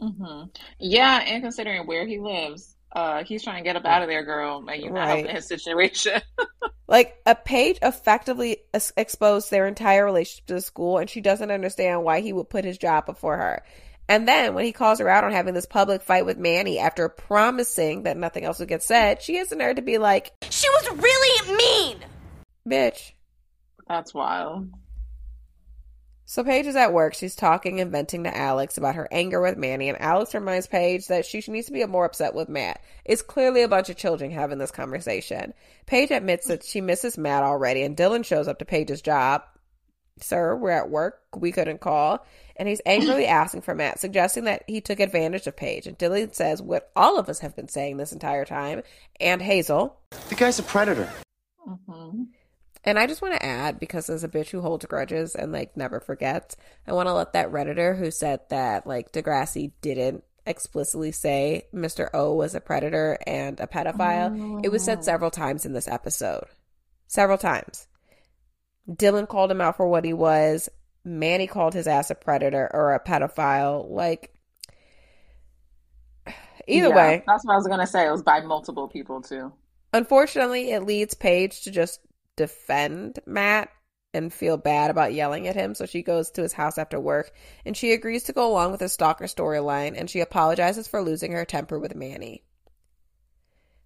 Mm-hmm. 0.00 0.44
Yeah, 0.78 1.24
and 1.26 1.42
considering 1.42 1.86
where 1.86 2.06
he 2.06 2.18
lives. 2.18 2.75
Uh, 2.96 3.22
he's 3.24 3.44
trying 3.44 3.62
to 3.62 3.62
get 3.62 3.76
up 3.76 3.84
out 3.84 4.00
of 4.00 4.08
there, 4.08 4.24
girl, 4.24 4.64
and 4.66 4.82
you're 4.82 4.90
not 4.90 5.00
right. 5.00 5.16
helping 5.18 5.34
his 5.34 5.46
situation. 5.46 6.18
like 6.88 7.14
a 7.26 7.34
Paige 7.34 7.78
effectively 7.82 8.56
exposed 8.96 9.50
their 9.50 9.66
entire 9.66 10.02
relationship 10.02 10.46
to 10.46 10.54
the 10.54 10.62
school, 10.62 10.96
and 10.96 11.10
she 11.10 11.20
doesn't 11.20 11.50
understand 11.50 12.04
why 12.04 12.22
he 12.22 12.32
would 12.32 12.48
put 12.48 12.64
his 12.64 12.78
job 12.78 13.04
before 13.04 13.36
her. 13.36 13.62
And 14.08 14.26
then 14.26 14.54
when 14.54 14.64
he 14.64 14.72
calls 14.72 14.98
her 15.00 15.10
out 15.10 15.24
on 15.24 15.32
having 15.32 15.52
this 15.52 15.66
public 15.66 16.00
fight 16.00 16.24
with 16.24 16.38
Manny 16.38 16.78
after 16.78 17.10
promising 17.10 18.04
that 18.04 18.16
nothing 18.16 18.44
else 18.44 18.60
would 18.60 18.68
get 18.68 18.82
said, 18.82 19.20
she 19.20 19.34
has 19.34 19.50
the 19.50 19.56
nerve 19.56 19.76
to 19.76 19.82
be 19.82 19.98
like, 19.98 20.32
"She 20.48 20.70
was 20.70 20.96
really 20.96 21.54
mean, 21.54 21.98
bitch." 22.66 23.12
That's 23.86 24.14
wild. 24.14 24.70
So 26.28 26.42
Paige 26.42 26.66
is 26.66 26.74
at 26.74 26.92
work. 26.92 27.14
She's 27.14 27.36
talking 27.36 27.80
and 27.80 27.92
venting 27.92 28.24
to 28.24 28.36
Alex 28.36 28.76
about 28.76 28.96
her 28.96 29.06
anger 29.12 29.40
with 29.40 29.56
Manny, 29.56 29.88
and 29.88 30.00
Alex 30.00 30.34
reminds 30.34 30.66
Paige 30.66 31.06
that 31.06 31.24
she 31.24 31.40
needs 31.46 31.68
to 31.68 31.72
be 31.72 31.86
more 31.86 32.04
upset 32.04 32.34
with 32.34 32.48
Matt. 32.48 32.82
It's 33.04 33.22
clearly 33.22 33.62
a 33.62 33.68
bunch 33.68 33.90
of 33.90 33.96
children 33.96 34.32
having 34.32 34.58
this 34.58 34.72
conversation. 34.72 35.54
Paige 35.86 36.10
admits 36.10 36.48
that 36.48 36.64
she 36.64 36.80
misses 36.80 37.16
Matt 37.16 37.44
already, 37.44 37.82
and 37.82 37.96
Dylan 37.96 38.24
shows 38.24 38.48
up 38.48 38.58
to 38.58 38.64
Paige's 38.64 39.02
job. 39.02 39.44
Sir, 40.20 40.56
we're 40.56 40.70
at 40.70 40.90
work. 40.90 41.20
We 41.36 41.52
couldn't 41.52 41.80
call. 41.80 42.26
And 42.56 42.68
he's 42.68 42.82
angrily 42.84 43.26
asking 43.28 43.60
for 43.60 43.76
Matt, 43.76 44.00
suggesting 44.00 44.44
that 44.44 44.64
he 44.66 44.80
took 44.80 44.98
advantage 44.98 45.46
of 45.46 45.54
Paige. 45.54 45.86
And 45.86 45.96
Dylan 45.96 46.34
says 46.34 46.60
what 46.60 46.90
all 46.96 47.20
of 47.20 47.28
us 47.28 47.38
have 47.38 47.54
been 47.54 47.68
saying 47.68 47.98
this 47.98 48.12
entire 48.12 48.44
time, 48.44 48.82
and 49.20 49.40
Hazel. 49.40 49.96
The 50.28 50.34
guy's 50.34 50.58
a 50.58 50.64
predator. 50.64 51.08
Mm-hmm. 51.68 52.24
And 52.86 53.00
I 53.00 53.08
just 53.08 53.20
want 53.20 53.34
to 53.34 53.44
add, 53.44 53.80
because 53.80 54.08
as 54.08 54.22
a 54.22 54.28
bitch 54.28 54.50
who 54.50 54.60
holds 54.60 54.86
grudges 54.86 55.34
and 55.34 55.50
like 55.50 55.76
never 55.76 55.98
forgets, 55.98 56.56
I 56.86 56.92
want 56.92 57.08
to 57.08 57.14
let 57.14 57.32
that 57.32 57.50
Redditor 57.50 57.98
who 57.98 58.12
said 58.12 58.40
that 58.50 58.86
like 58.86 59.10
Degrassi 59.10 59.72
didn't 59.82 60.22
explicitly 60.46 61.10
say 61.10 61.66
Mr. 61.74 62.08
O 62.14 62.34
was 62.34 62.54
a 62.54 62.60
predator 62.60 63.18
and 63.26 63.58
a 63.58 63.66
pedophile. 63.66 64.64
It 64.64 64.70
was 64.70 64.84
said 64.84 65.02
several 65.04 65.28
oh. 65.28 65.30
times 65.30 65.66
in 65.66 65.72
this 65.72 65.88
episode. 65.88 66.44
Several 67.08 67.38
times. 67.38 67.88
Dylan 68.88 69.26
called 69.26 69.50
him 69.50 69.60
out 69.60 69.76
for 69.76 69.88
what 69.88 70.04
he 70.04 70.12
was. 70.12 70.68
Manny 71.04 71.48
called 71.48 71.74
his 71.74 71.88
ass 71.88 72.10
a 72.10 72.14
predator 72.14 72.70
or 72.72 72.94
a 72.94 73.02
pedophile. 73.02 73.90
Like, 73.90 74.32
either 76.68 76.88
Yeah, 76.88 76.96
way, 76.96 77.24
that's 77.26 77.44
what 77.44 77.54
I 77.54 77.56
was 77.56 77.66
gonna 77.66 77.86
say. 77.86 78.06
It 78.06 78.12
was 78.12 78.22
by 78.22 78.40
multiple 78.42 78.86
people 78.86 79.22
too. 79.22 79.52
unfortunately, 79.92 80.70
it 80.70 80.84
leads 80.84 81.14
Paige 81.14 81.62
to 81.62 81.70
just 81.72 82.00
defend 82.36 83.18
Matt 83.26 83.70
and 84.14 84.32
feel 84.32 84.56
bad 84.56 84.90
about 84.90 85.12
yelling 85.12 85.46
at 85.46 85.56
him. 85.56 85.74
So 85.74 85.86
she 85.86 86.02
goes 86.02 86.30
to 86.32 86.42
his 86.42 86.52
house 86.52 86.78
after 86.78 86.98
work 86.98 87.32
and 87.64 87.76
she 87.76 87.92
agrees 87.92 88.24
to 88.24 88.32
go 88.32 88.50
along 88.50 88.72
with 88.72 88.80
his 88.80 88.92
stalker 88.92 89.26
storyline 89.26 89.94
and 89.98 90.08
she 90.08 90.20
apologizes 90.20 90.88
for 90.88 91.02
losing 91.02 91.32
her 91.32 91.44
temper 91.44 91.78
with 91.78 91.94
Manny. 91.94 92.42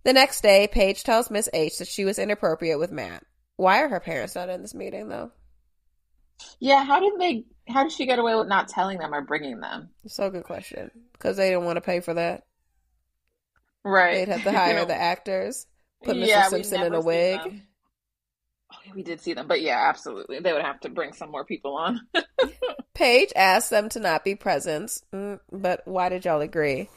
The 0.04 0.12
next 0.12 0.42
day, 0.42 0.68
Paige 0.70 1.04
tells 1.04 1.30
Miss 1.30 1.48
H 1.52 1.78
that 1.78 1.88
she 1.88 2.04
was 2.04 2.18
inappropriate 2.18 2.78
with 2.78 2.90
Matt. 2.92 3.24
Why 3.56 3.82
are 3.82 3.88
her 3.88 4.00
parents 4.00 4.34
not 4.34 4.48
in 4.48 4.62
this 4.62 4.74
meeting, 4.74 5.08
though? 5.08 5.32
Yeah, 6.58 6.84
how 6.84 7.00
did 7.00 7.18
they? 7.18 7.44
How 7.68 7.82
did 7.82 7.92
she 7.92 8.06
get 8.06 8.18
away 8.18 8.34
with 8.34 8.48
not 8.48 8.68
telling 8.68 8.98
them 8.98 9.12
or 9.12 9.20
bringing 9.20 9.60
them? 9.60 9.90
So 10.06 10.30
good 10.30 10.44
question. 10.44 10.90
Because 11.12 11.36
they 11.36 11.50
didn't 11.50 11.64
want 11.64 11.76
to 11.76 11.82
pay 11.82 12.00
for 12.00 12.14
that. 12.14 12.44
Right. 13.84 14.14
They'd 14.14 14.28
have 14.28 14.44
to 14.44 14.50
You 14.50 14.56
hire 14.56 14.74
know, 14.76 14.84
the 14.86 14.94
actors, 14.94 15.66
put 16.02 16.16
Mr. 16.16 16.26
yeah, 16.26 16.48
Simpson 16.48 16.82
in 16.82 16.94
a 16.94 17.00
wig. 17.00 17.62
Them. 18.70 18.78
Oh, 18.78 18.82
yeah, 18.86 18.92
we 18.94 19.02
did 19.02 19.20
see 19.20 19.34
them, 19.34 19.46
but 19.46 19.60
yeah, 19.60 19.88
absolutely, 19.88 20.40
they 20.40 20.52
would 20.52 20.62
have 20.62 20.80
to 20.80 20.88
bring 20.88 21.12
some 21.12 21.30
more 21.30 21.44
people 21.44 21.76
on. 21.76 22.00
Paige 22.94 23.32
asked 23.36 23.70
them 23.70 23.88
to 23.90 24.00
not 24.00 24.24
be 24.24 24.34
present, 24.34 24.90
mm, 25.12 25.40
but 25.52 25.82
why 25.86 26.08
did 26.08 26.24
y'all 26.24 26.40
agree? 26.40 26.88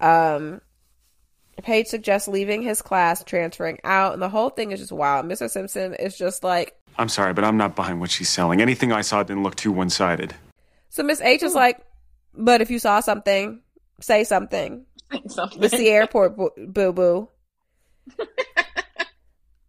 Um, 0.00 0.60
Paige 1.62 1.86
suggests 1.86 2.28
leaving 2.28 2.62
his 2.62 2.82
class, 2.82 3.24
transferring 3.24 3.78
out, 3.84 4.12
and 4.12 4.22
the 4.22 4.28
whole 4.28 4.50
thing 4.50 4.72
is 4.72 4.80
just 4.80 4.92
wild. 4.92 5.26
Mr. 5.26 5.48
Simpson 5.50 5.94
is 5.94 6.16
just 6.16 6.44
like, 6.44 6.74
I'm 6.98 7.08
sorry, 7.08 7.34
but 7.34 7.44
I'm 7.44 7.56
not 7.56 7.76
buying 7.76 8.00
what 8.00 8.10
she's 8.10 8.30
selling. 8.30 8.62
Anything 8.62 8.92
I 8.92 9.02
saw 9.02 9.22
didn't 9.22 9.42
look 9.42 9.56
too 9.56 9.72
one 9.72 9.90
sided. 9.90 10.34
so 10.88 11.02
Miss 11.02 11.20
H 11.20 11.42
is 11.42 11.54
like, 11.54 11.80
but 12.34 12.60
if 12.60 12.70
you 12.70 12.78
saw 12.78 13.00
something, 13.00 13.60
say 14.00 14.24
something. 14.24 14.86
Something. 15.28 15.62
It's 15.62 15.76
the 15.76 15.88
airport, 15.88 16.36
boo 16.36 16.92
boo. 16.92 17.28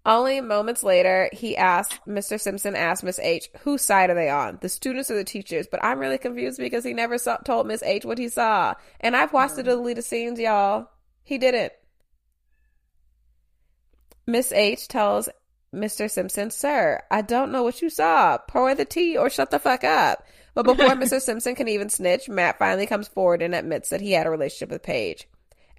Only 0.07 0.39
moments 0.39 0.83
later, 0.83 1.29
he 1.33 1.57
asked, 1.57 1.99
Mr. 2.07 2.39
Simpson 2.39 2.77
asked 2.77 3.03
Miss 3.03 3.19
H, 3.19 3.49
whose 3.59 3.81
side 3.81 4.09
are 4.09 4.13
they 4.15 4.29
on? 4.29 4.57
The 4.61 4.69
students 4.69 5.11
or 5.11 5.15
the 5.15 5.25
teachers? 5.25 5.67
But 5.69 5.83
I'm 5.83 5.99
really 5.99 6.17
confused 6.17 6.59
because 6.59 6.85
he 6.85 6.93
never 6.93 7.17
saw, 7.17 7.35
told 7.37 7.67
Miss 7.67 7.83
H 7.83 8.05
what 8.05 8.17
he 8.17 8.29
saw. 8.29 8.75
And 9.01 9.17
I've 9.17 9.33
watched 9.33 9.57
the 9.57 9.63
mm. 9.63 9.65
deleted 9.65 10.05
scenes, 10.05 10.39
y'all. 10.39 10.89
He 11.23 11.37
didn't. 11.37 11.73
Miss 14.25 14.53
H 14.53 14.87
tells 14.87 15.27
Mr. 15.75 16.09
Simpson, 16.09 16.51
Sir, 16.51 17.03
I 17.11 17.21
don't 17.21 17.51
know 17.51 17.63
what 17.63 17.81
you 17.81 17.89
saw. 17.89 18.37
Pour 18.37 18.73
the 18.75 18.85
tea 18.85 19.17
or 19.17 19.29
shut 19.29 19.51
the 19.51 19.59
fuck 19.59 19.83
up. 19.83 20.25
But 20.53 20.63
before 20.63 20.87
Mr. 20.95 21.19
Simpson 21.19 21.53
can 21.53 21.67
even 21.67 21.89
snitch, 21.89 22.29
Matt 22.29 22.59
finally 22.59 22.87
comes 22.87 23.09
forward 23.09 23.41
and 23.41 23.53
admits 23.53 23.89
that 23.89 23.99
he 23.99 24.13
had 24.13 24.25
a 24.25 24.29
relationship 24.29 24.69
with 24.69 24.83
Paige. 24.83 25.27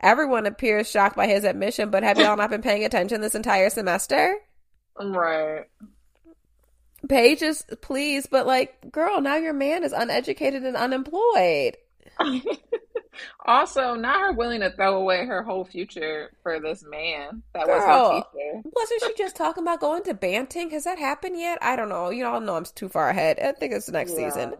Everyone 0.00 0.46
appears 0.46 0.90
shocked 0.90 1.16
by 1.16 1.26
his 1.26 1.44
admission, 1.44 1.90
but 1.90 2.02
have 2.02 2.18
y'all 2.18 2.36
not 2.36 2.50
been 2.50 2.62
paying 2.62 2.84
attention 2.84 3.20
this 3.20 3.34
entire 3.34 3.70
semester? 3.70 4.36
right. 5.00 5.64
Paige 7.08 7.42
is 7.42 7.64
pleased, 7.80 8.28
but 8.30 8.46
like, 8.46 8.90
girl, 8.90 9.20
now 9.20 9.36
your 9.36 9.52
man 9.52 9.84
is 9.84 9.92
uneducated 9.92 10.64
and 10.64 10.76
unemployed. 10.76 11.76
also, 13.46 13.94
not 13.94 14.20
her 14.20 14.32
willing 14.32 14.60
to 14.60 14.70
throw 14.70 14.96
away 14.96 15.24
her 15.24 15.42
whole 15.42 15.64
future 15.64 16.32
for 16.42 16.60
this 16.60 16.84
man 16.84 17.42
that 17.54 17.66
was 17.68 17.80
Girl. 17.84 18.10
her 18.12 18.16
teacher. 18.20 18.62
Wasn't 18.74 19.02
she 19.04 19.14
just 19.16 19.36
talking 19.36 19.62
about 19.62 19.80
going 19.80 20.02
to 20.04 20.14
Banting? 20.14 20.70
Has 20.70 20.84
that 20.84 20.98
happened 20.98 21.38
yet? 21.38 21.58
I 21.62 21.76
don't 21.76 21.88
know. 21.88 22.10
You 22.10 22.26
all 22.26 22.40
know 22.40 22.56
I'm 22.56 22.64
too 22.64 22.88
far 22.88 23.08
ahead. 23.08 23.38
I 23.38 23.52
think 23.52 23.72
it's 23.72 23.88
next 23.88 24.18
Yeah. 24.18 24.28
season. 24.30 24.54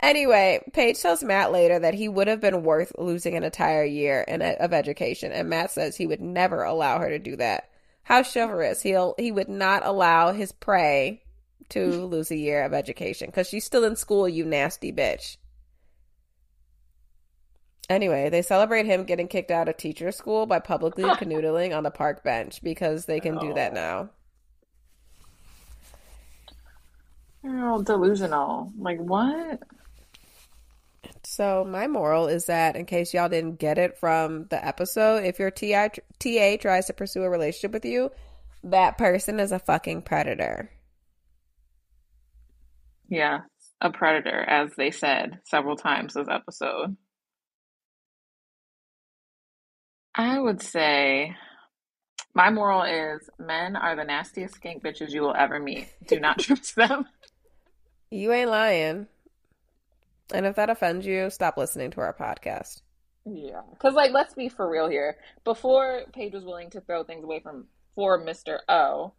Anyway, 0.00 0.60
Paige 0.72 1.00
tells 1.00 1.22
Matt 1.22 1.52
later 1.52 1.78
that 1.78 1.94
he 1.94 2.08
would 2.08 2.26
have 2.26 2.40
been 2.40 2.62
worth 2.62 2.92
losing 2.98 3.36
an 3.36 3.44
entire 3.44 3.84
year 3.84 4.22
in 4.22 4.42
of 4.42 4.72
education, 4.72 5.32
and 5.32 5.48
Matt 5.48 5.70
says 5.70 5.96
he 5.96 6.06
would 6.06 6.20
never 6.20 6.62
allow 6.62 6.98
her 6.98 7.08
to 7.08 7.18
do 7.18 7.36
that. 7.36 7.70
How 8.02 8.22
chivalrous! 8.22 8.82
He'll 8.82 9.14
he 9.18 9.32
would 9.32 9.48
not 9.48 9.84
allow 9.84 10.32
his 10.32 10.52
prey 10.52 11.22
to 11.70 11.86
lose 12.06 12.30
a 12.30 12.36
year 12.36 12.64
of 12.64 12.74
education 12.74 13.28
because 13.28 13.48
she's 13.48 13.64
still 13.64 13.84
in 13.84 13.96
school. 13.96 14.28
You 14.28 14.44
nasty 14.44 14.92
bitch. 14.92 15.38
Anyway, 17.88 18.30
they 18.30 18.42
celebrate 18.42 18.86
him 18.86 19.04
getting 19.04 19.28
kicked 19.28 19.50
out 19.50 19.68
of 19.68 19.76
teacher 19.76 20.10
school 20.10 20.46
by 20.46 20.58
publicly 20.58 21.04
canoodling 21.16 21.76
on 21.76 21.82
the 21.82 21.90
park 21.90 22.24
bench 22.24 22.62
because 22.62 23.06
they 23.06 23.20
can 23.20 23.38
do 23.38 23.54
that 23.54 23.72
oh. 23.72 23.74
now. 23.74 24.10
They're 27.42 27.68
all 27.68 27.82
delusional. 27.82 28.72
Like 28.78 28.98
what? 28.98 29.62
So 31.26 31.64
my 31.64 31.86
moral 31.86 32.26
is 32.28 32.46
that, 32.46 32.76
in 32.76 32.84
case 32.84 33.14
y'all 33.14 33.28
didn't 33.28 33.58
get 33.58 33.78
it 33.78 33.98
from 33.98 34.46
the 34.50 34.64
episode, 34.64 35.24
if 35.24 35.38
your 35.38 35.50
TI, 35.50 35.88
TA 36.18 36.56
tries 36.60 36.86
to 36.86 36.92
pursue 36.92 37.22
a 37.22 37.30
relationship 37.30 37.72
with 37.72 37.84
you, 37.84 38.10
that 38.62 38.98
person 38.98 39.40
is 39.40 39.52
a 39.52 39.58
fucking 39.58 40.02
predator. 40.02 40.70
Yeah, 43.08 43.40
a 43.80 43.90
predator, 43.90 44.42
as 44.42 44.70
they 44.76 44.90
said 44.90 45.40
several 45.44 45.76
times 45.76 46.14
this 46.14 46.28
episode. 46.30 46.96
I 50.14 50.38
would 50.38 50.62
say 50.62 51.34
my 52.34 52.50
moral 52.50 52.82
is 52.82 53.28
men 53.38 53.76
are 53.76 53.96
the 53.96 54.04
nastiest 54.04 54.60
skank 54.60 54.82
bitches 54.82 55.10
you 55.10 55.22
will 55.22 55.34
ever 55.34 55.58
meet. 55.58 55.88
Do 56.06 56.20
not 56.20 56.38
trust 56.40 56.76
them. 56.76 57.06
You 58.10 58.32
ain't 58.32 58.50
lying. 58.50 59.08
And 60.32 60.46
if 60.46 60.56
that 60.56 60.70
offends 60.70 61.04
you, 61.06 61.28
stop 61.30 61.56
listening 61.56 61.90
to 61.92 62.00
our 62.00 62.14
podcast. 62.14 62.82
Yeah, 63.26 63.62
because 63.70 63.94
like, 63.94 64.12
let's 64.12 64.34
be 64.34 64.48
for 64.48 64.68
real 64.68 64.88
here. 64.88 65.16
Before 65.44 66.02
Paige 66.12 66.32
was 66.34 66.44
willing 66.44 66.70
to 66.70 66.80
throw 66.80 67.04
things 67.04 67.24
away 67.24 67.40
from 67.40 67.66
for 67.94 68.22
Mr. 68.22 68.58
O, 68.68 69.12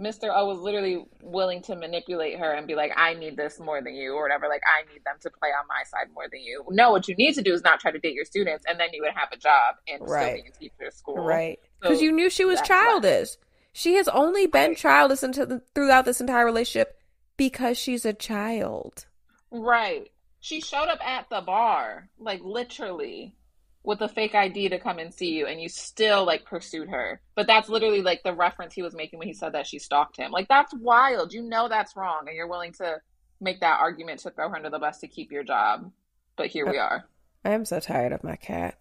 Mr. 0.00 0.24
O 0.34 0.46
was 0.46 0.58
literally 0.58 1.04
willing 1.22 1.62
to 1.62 1.76
manipulate 1.76 2.36
her 2.38 2.50
and 2.52 2.66
be 2.66 2.74
like, 2.74 2.90
"I 2.96 3.14
need 3.14 3.36
this 3.36 3.60
more 3.60 3.80
than 3.80 3.94
you," 3.94 4.14
or 4.14 4.22
whatever. 4.22 4.48
Like, 4.48 4.62
I 4.66 4.82
need 4.92 5.04
them 5.04 5.16
to 5.20 5.30
play 5.30 5.50
on 5.50 5.66
my 5.68 5.84
side 5.84 6.12
more 6.12 6.24
than 6.28 6.40
you. 6.40 6.64
No, 6.70 6.90
what 6.90 7.06
you 7.06 7.14
need 7.14 7.34
to 7.34 7.42
do 7.42 7.52
is 7.52 7.62
not 7.62 7.78
try 7.78 7.92
to 7.92 7.98
date 8.00 8.14
your 8.14 8.24
students, 8.24 8.64
and 8.68 8.78
then 8.80 8.88
you 8.92 9.02
would 9.02 9.12
have 9.14 9.28
a 9.32 9.36
job 9.36 9.76
and 9.86 9.98
still 10.02 10.12
Right. 10.12 10.42
be 10.42 10.50
a 10.50 10.52
teacher 10.52 10.86
at 10.86 10.94
school. 10.94 11.14
Right. 11.16 11.60
So 11.82 11.90
Because 11.90 12.02
you 12.02 12.10
knew 12.10 12.28
she 12.28 12.44
was 12.44 12.58
that's 12.58 12.70
why. 12.70 12.82
childish. 12.84 13.28
She 13.72 13.94
has 13.94 14.08
only 14.08 14.46
been 14.48 14.70
Right. 14.70 14.76
childish 14.78 15.22
until, 15.22 15.60
throughout 15.76 16.06
this 16.06 16.20
entire 16.20 16.44
relationship 16.44 16.98
because 17.36 17.78
she's 17.78 18.04
a 18.04 18.12
child. 18.12 19.06
Right. 19.52 20.10
She 20.44 20.60
showed 20.60 20.88
up 20.88 20.98
at 21.02 21.30
the 21.30 21.40
bar, 21.40 22.10
like 22.18 22.42
literally, 22.44 23.34
with 23.82 24.02
a 24.02 24.08
fake 24.10 24.34
ID 24.34 24.68
to 24.68 24.78
come 24.78 24.98
and 24.98 25.14
see 25.14 25.30
you, 25.30 25.46
and 25.46 25.58
you 25.58 25.70
still 25.70 26.26
like 26.26 26.44
pursued 26.44 26.90
her. 26.90 27.22
But 27.34 27.46
that's 27.46 27.70
literally 27.70 28.02
like 28.02 28.22
the 28.22 28.34
reference 28.34 28.74
he 28.74 28.82
was 28.82 28.94
making 28.94 29.18
when 29.18 29.26
he 29.26 29.32
said 29.32 29.54
that 29.54 29.66
she 29.66 29.78
stalked 29.78 30.18
him. 30.18 30.32
Like 30.32 30.46
that's 30.48 30.74
wild. 30.74 31.32
You 31.32 31.40
know 31.40 31.70
that's 31.70 31.96
wrong, 31.96 32.24
and 32.26 32.36
you're 32.36 32.46
willing 32.46 32.72
to 32.74 33.00
make 33.40 33.60
that 33.60 33.80
argument 33.80 34.20
to 34.20 34.32
throw 34.32 34.50
her 34.50 34.56
under 34.56 34.68
the 34.68 34.78
bus 34.78 34.98
to 34.98 35.08
keep 35.08 35.32
your 35.32 35.44
job. 35.44 35.90
But 36.36 36.48
here 36.48 36.70
we 36.70 36.76
are. 36.76 37.08
I 37.42 37.52
am 37.52 37.64
so 37.64 37.80
tired 37.80 38.12
of 38.12 38.22
my 38.22 38.36
cat. 38.36 38.78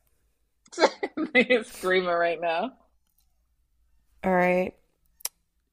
He's 1.34 1.68
screaming 1.68 2.10
right 2.10 2.42
now. 2.42 2.74
All 4.22 4.36
right. 4.36 4.74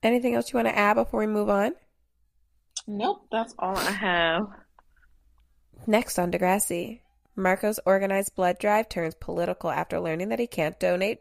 Anything 0.05 0.37
else 0.37 0.53
you 0.53 0.57
want 0.57 0.69
to 0.69 0.79
add 0.79 0.95
before 0.95 1.19
we 1.19 1.27
move 1.27 1.51
on? 1.51 1.73
Nope, 2.87 3.27
that's 3.33 3.57
all 3.59 3.77
I 3.77 3.91
have. 3.91 4.47
Next 5.87 6.19
on 6.19 6.31
Degrassi, 6.31 7.01
Marco's 7.37 7.81
organized 7.87 8.35
blood 8.35 8.59
drive 8.59 8.89
turns 8.89 9.15
political 9.15 9.71
after 9.71 9.99
learning 10.01 10.29
that 10.29 10.39
he 10.39 10.47
can't 10.47 10.79
donate 10.79 11.21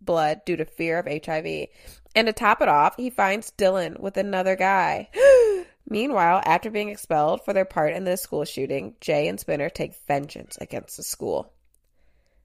blood 0.00 0.44
due 0.44 0.56
to 0.56 0.64
fear 0.64 0.98
of 0.98 1.06
HIV. 1.06 1.68
And 2.14 2.26
to 2.26 2.32
top 2.32 2.60
it 2.62 2.68
off, 2.68 2.96
he 2.96 3.10
finds 3.10 3.52
Dylan 3.52 4.00
with 4.00 4.16
another 4.16 4.56
guy. 4.56 5.10
Meanwhile, 5.88 6.42
after 6.44 6.70
being 6.70 6.88
expelled 6.88 7.44
for 7.44 7.52
their 7.52 7.64
part 7.64 7.92
in 7.92 8.04
the 8.04 8.16
school 8.16 8.44
shooting, 8.44 8.94
Jay 9.00 9.28
and 9.28 9.38
Spinner 9.38 9.68
take 9.68 9.94
vengeance 10.06 10.56
against 10.60 10.96
the 10.96 11.02
school. 11.02 11.52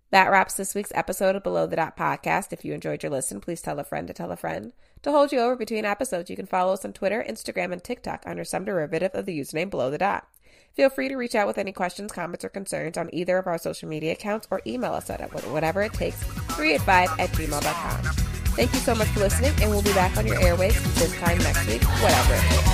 That 0.10 0.31
wraps 0.31 0.53
this 0.53 0.73
week's 0.73 0.91
episode 0.95 1.36
of 1.36 1.43
Below 1.43 1.67
the 1.67 1.75
Dot 1.75 1.97
podcast. 1.97 2.53
If 2.53 2.63
you 2.63 2.73
enjoyed 2.73 3.03
your 3.03 3.12
listen, 3.12 3.41
please 3.41 3.62
tell 3.62 3.79
a 3.79 3.83
friend 3.83 4.07
to 4.07 4.13
tell 4.13 4.31
a 4.31 4.38
friend. 4.38 4.71
To 5.03 5.12
hold 5.12 5.31
you 5.31 5.39
over 5.39 5.55
between 5.55 5.86
episodes, 5.86 6.29
you 6.29 6.36
can 6.36 6.45
follow 6.45 6.73
us 6.73 6.86
on 6.86 6.93
Twitter, 6.93 7.23
Instagram, 7.27 7.73
and 7.73 7.83
TikTok 7.83 8.23
under 8.25 8.45
some 8.45 8.63
derivative 8.63 9.12
of 9.13 9.25
the 9.25 9.38
username 9.38 9.69
Below 9.69 9.91
the 9.91 9.97
Dot. 9.97 10.25
Feel 10.77 10.89
free 10.91 11.09
to 11.09 11.15
reach 11.15 11.33
out 11.33 11.47
with 11.47 11.57
any 11.57 11.71
questions, 11.71 12.11
comments, 12.11 12.45
or 12.45 12.49
concerns 12.49 12.99
on 12.99 13.09
either 13.11 13.39
of 13.39 13.47
our 13.47 13.57
social 13.57 13.89
media 13.89 14.11
accounts 14.11 14.47
or 14.51 14.61
email 14.67 14.93
us 14.93 15.09
at 15.09 15.21
whatever 15.51 15.81
it 15.81 15.91
takes 15.91 16.21
3 16.23 16.75
at 16.75 16.81
5 16.81 17.19
at 17.19 17.31
gmail.com. 17.31 18.13
Thank 18.55 18.73
you 18.73 18.79
so 18.79 18.93
much 18.93 19.07
for 19.07 19.21
listening, 19.21 19.53
and 19.59 19.71
we'll 19.71 19.81
be 19.81 19.93
back 19.93 20.15
on 20.17 20.27
your 20.27 20.37
airwaves 20.37 20.79
this 20.99 21.17
time 21.17 21.39
next 21.39 21.65
week, 21.65 21.81
whatever 21.81 22.35
it 22.35 22.41
takes. 22.41 22.67